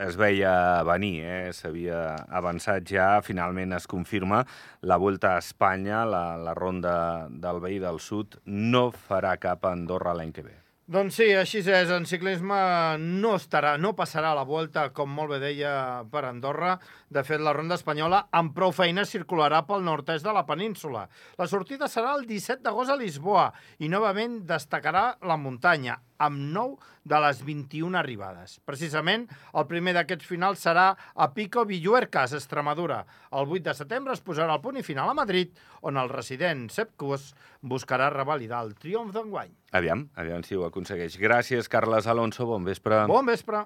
es 0.08 0.20
veia 0.20 0.84
venir, 0.88 1.16
eh? 1.24 1.42
s'havia 1.54 2.04
avançat 2.42 2.88
ja, 2.88 3.10
finalment 3.26 3.76
es 3.78 3.88
confirma, 3.90 4.44
la 4.82 4.98
Volta 5.02 5.36
a 5.36 5.44
Espanya, 5.44 6.06
la, 6.08 6.24
la 6.40 6.56
ronda 6.58 7.28
del 7.30 7.62
veí 7.64 7.82
del 7.84 8.00
sud, 8.00 8.40
no 8.46 8.90
farà 8.92 9.36
cap 9.42 9.66
a 9.66 9.76
Andorra 9.76 10.16
l'any 10.18 10.34
que 10.34 10.48
ve. 10.48 10.56
Doncs 10.88 11.18
sí, 11.20 11.26
així 11.36 11.60
és. 11.60 11.90
En 11.92 12.06
ciclisme 12.08 12.58
no 13.02 13.34
estarà, 13.36 13.74
no 13.76 13.90
passarà 13.98 14.30
la 14.38 14.46
volta, 14.48 14.86
com 14.96 15.12
molt 15.12 15.34
bé 15.34 15.40
deia, 15.42 15.72
per 16.08 16.22
Andorra. 16.24 16.78
De 17.12 17.26
fet, 17.28 17.44
la 17.44 17.52
ronda 17.52 17.76
espanyola 17.76 18.22
amb 18.40 18.54
prou 18.56 18.72
feina 18.72 19.04
circularà 19.04 19.66
pel 19.68 19.84
nord-est 19.84 20.24
de 20.24 20.32
la 20.32 20.46
península. 20.48 21.04
La 21.36 21.50
sortida 21.52 21.92
serà 21.92 22.16
el 22.16 22.24
17 22.30 22.64
d'agost 22.64 22.96
a 22.96 22.96
Lisboa 23.04 23.50
i 23.84 23.92
novament 23.92 24.40
destacarà 24.48 25.10
la 25.28 25.36
muntanya, 25.36 26.00
amb 26.18 26.40
9 26.54 26.78
de 27.08 27.20
les 27.24 27.42
21 27.48 27.98
arribades. 28.00 28.58
Precisament, 28.68 29.28
el 29.54 29.68
primer 29.70 29.96
d'aquests 29.98 30.28
finals 30.28 30.64
serà 30.66 30.90
a 31.16 31.30
Pico 31.34 31.66
Villuercas, 31.66 32.36
Extremadura. 32.38 33.04
El 33.32 33.48
8 33.48 33.64
de 33.70 33.76
setembre 33.78 34.14
es 34.18 34.24
posarà 34.24 34.58
el 34.58 34.64
punt 34.64 34.80
i 34.80 34.86
final 34.86 35.10
a 35.10 35.18
Madrid, 35.18 35.56
on 35.82 35.98
el 35.98 36.12
resident 36.12 36.68
Sepp 36.74 36.96
Kuss 37.00 37.34
buscarà 37.62 38.12
revalidar 38.14 38.64
el 38.66 38.76
triomf 38.76 39.14
d'enguany. 39.16 39.54
Aviam, 39.78 40.08
aviam 40.16 40.44
si 40.44 40.58
ho 40.58 40.68
aconsegueix. 40.68 41.20
Gràcies, 41.22 41.70
Carles 41.72 42.08
Alonso. 42.08 42.48
Bon 42.50 42.64
vespre. 42.68 43.06
Bon 43.08 43.26
vespre. 43.26 43.66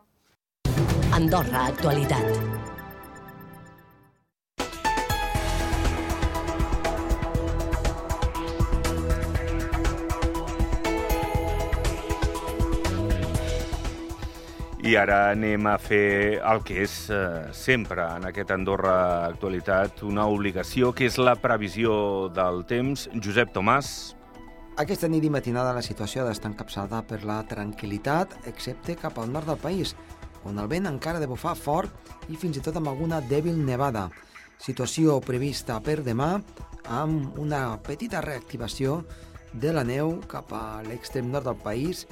Andorra 1.11 1.67
Actualitat. 1.67 2.60
I 14.91 14.95
ara 14.99 15.29
anem 15.31 15.69
a 15.71 15.77
fer 15.79 16.41
el 16.43 16.59
que 16.67 16.81
és 16.83 16.93
eh, 17.15 17.45
sempre 17.55 18.03
en 18.17 18.25
aquest 18.27 18.49
Andorra 18.51 18.95
Actualitat 19.29 20.01
una 20.03 20.25
obligació, 20.27 20.89
que 20.91 21.05
és 21.07 21.15
la 21.15 21.37
previsió 21.39 21.93
del 22.35 22.65
temps. 22.67 23.05
Josep 23.15 23.53
Tomàs. 23.55 23.91
Aquesta 24.83 25.07
nit 25.07 25.23
i 25.23 25.29
matinada 25.31 25.71
la 25.77 25.83
situació 25.85 26.25
ha 26.25 26.25
d'estar 26.27 26.49
encapçada 26.51 26.99
per 27.07 27.21
la 27.23 27.37
tranquil·litat, 27.47 28.35
excepte 28.51 28.97
cap 28.99 29.21
al 29.21 29.31
nord 29.31 29.47
del 29.53 29.61
país, 29.63 29.93
on 30.43 30.59
el 30.59 30.67
vent 30.67 30.89
encara 30.91 31.21
ha 31.21 31.23
de 31.23 31.31
bufar 31.31 31.55
fort 31.55 32.27
i 32.27 32.35
fins 32.35 32.59
i 32.59 32.65
tot 32.65 32.81
amb 32.81 32.91
alguna 32.91 33.21
dèbil 33.31 33.63
nevada. 33.63 34.09
Situació 34.59 35.21
prevista 35.23 35.79
per 35.79 36.01
demà 36.03 36.33
amb 36.99 37.39
una 37.39 37.77
petita 37.87 38.19
reactivació 38.27 39.05
de 39.53 39.71
la 39.71 39.87
neu 39.87 40.17
cap 40.27 40.51
a 40.51 40.81
l'extrem 40.83 41.31
nord 41.31 41.47
del 41.47 41.63
país, 41.63 42.03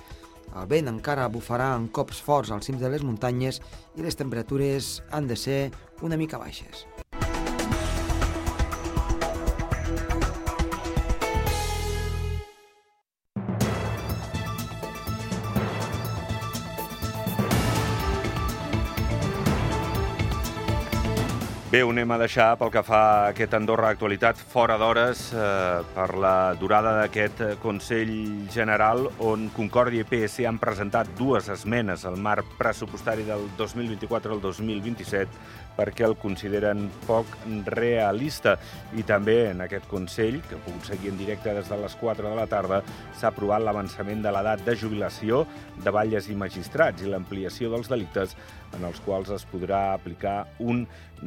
el 0.56 0.70
vent 0.72 0.90
encara 0.92 1.30
bufarà 1.30 1.74
en 1.78 1.90
cops 1.94 2.22
forts 2.26 2.52
als 2.52 2.70
cims 2.70 2.82
de 2.82 2.90
les 2.90 3.06
muntanyes 3.06 3.62
i 3.98 4.06
les 4.06 4.18
temperatures 4.18 4.98
han 5.12 5.30
de 5.30 5.38
ser 5.38 5.62
una 6.02 6.18
mica 6.18 6.42
baixes. 6.42 6.88
Bé, 21.70 21.84
ho 21.86 21.92
anem 21.94 22.10
a 22.10 22.16
deixar 22.18 22.56
pel 22.58 22.72
que 22.74 22.82
fa 22.82 23.00
a 23.00 23.26
aquest 23.30 23.52
Andorra 23.54 23.92
Actualitat 23.94 24.40
fora 24.42 24.74
d'hores 24.82 25.20
eh, 25.38 25.84
per 25.94 26.08
la 26.18 26.56
durada 26.58 26.96
d'aquest 26.98 27.44
Consell 27.62 28.10
General 28.50 29.04
on 29.22 29.52
Concòrdia 29.54 30.02
i 30.02 30.08
PSC 30.10 30.48
han 30.50 30.58
presentat 30.58 31.12
dues 31.20 31.46
esmenes 31.54 32.08
al 32.10 32.18
marc 32.18 32.58
pressupostari 32.58 33.28
del 33.28 33.46
2024 33.60 34.34
al 34.34 34.42
2027 34.48 35.69
perquè 35.80 36.04
el 36.04 36.18
consideren 36.20 36.89
poc 37.08 37.38
realista. 37.70 38.58
I 39.00 39.06
també 39.08 39.38
en 39.54 39.63
aquest 39.63 39.88
Consell, 39.89 40.42
que 40.50 40.60
pogut 40.65 40.89
seguir 40.92 41.13
en 41.13 41.20
directe 41.22 41.54
des 41.56 41.70
de 41.72 41.78
les 41.80 41.96
4 42.02 42.28
de 42.28 42.36
la 42.36 42.48
tarda, 42.52 42.82
s'ha 43.15 43.32
aprovat 43.32 43.63
l'avançament 43.63 44.24
de 44.26 44.34
l'edat 44.36 44.65
de 44.68 44.76
jubilació 44.76 45.46
de 45.80 45.94
batlles 45.96 46.28
i 46.28 46.36
magistrats 46.36 47.04
i 47.04 47.12
l'ampliació 47.12 47.72
dels 47.72 47.88
delictes 47.92 48.36
en 48.76 48.84
els 48.86 49.00
quals 49.06 49.32
es 49.34 49.48
podrà 49.50 49.94
aplicar 49.94 50.44
un 50.60 50.84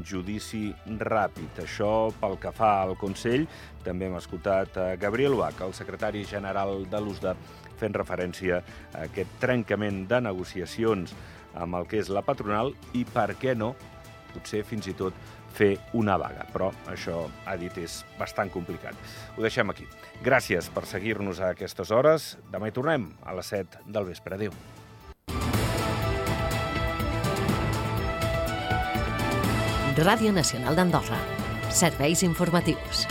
judici 0.09 0.69
ràpid. 1.01 1.65
Això 1.65 2.13
pel 2.21 2.39
que 2.43 2.53
fa 2.53 2.75
al 2.83 2.97
Consell. 3.01 3.49
També 3.83 4.07
hem 4.07 4.19
escoltat 4.21 4.77
a 4.79 4.89
Gabriel 5.01 5.35
Bach, 5.41 5.59
el 5.65 5.75
secretari 5.75 6.27
general 6.29 6.85
de 6.91 7.01
l'USDA, 7.01 7.35
fent 7.81 7.97
referència 7.97 8.61
a 8.93 9.07
aquest 9.09 9.41
trencament 9.43 10.05
de 10.11 10.21
negociacions 10.23 11.17
amb 11.59 11.77
el 11.77 11.89
que 11.89 11.99
és 12.01 12.09
la 12.13 12.23
patronal 12.25 12.73
i, 12.97 13.03
per 13.05 13.33
què 13.41 13.57
no, 13.59 13.73
potser 14.35 14.63
fins 14.67 14.89
i 14.91 14.97
tot 14.99 15.17
fer 15.53 15.75
una 15.99 16.17
vaga. 16.21 16.47
Però 16.53 16.71
això, 16.91 17.27
ha 17.47 17.57
dit, 17.61 17.77
és 17.79 18.03
bastant 18.19 18.51
complicat. 18.53 18.97
Ho 19.37 19.45
deixem 19.45 19.71
aquí. 19.71 19.89
Gràcies 20.25 20.71
per 20.73 20.87
seguir-nos 20.89 21.41
a 21.41 21.53
aquestes 21.57 21.93
hores. 21.93 22.37
Demà 22.53 22.71
hi 22.71 22.77
tornem 22.77 23.11
a 23.25 23.37
les 23.37 23.53
7 23.53 23.85
del 23.87 24.09
vespre. 24.09 24.41
Adéu. 24.41 24.57
Ràdio 30.03 30.33
Nacional 30.33 30.75
d'Andorra. 30.75 31.21
Serveis 31.71 32.25
informatius. 32.25 33.07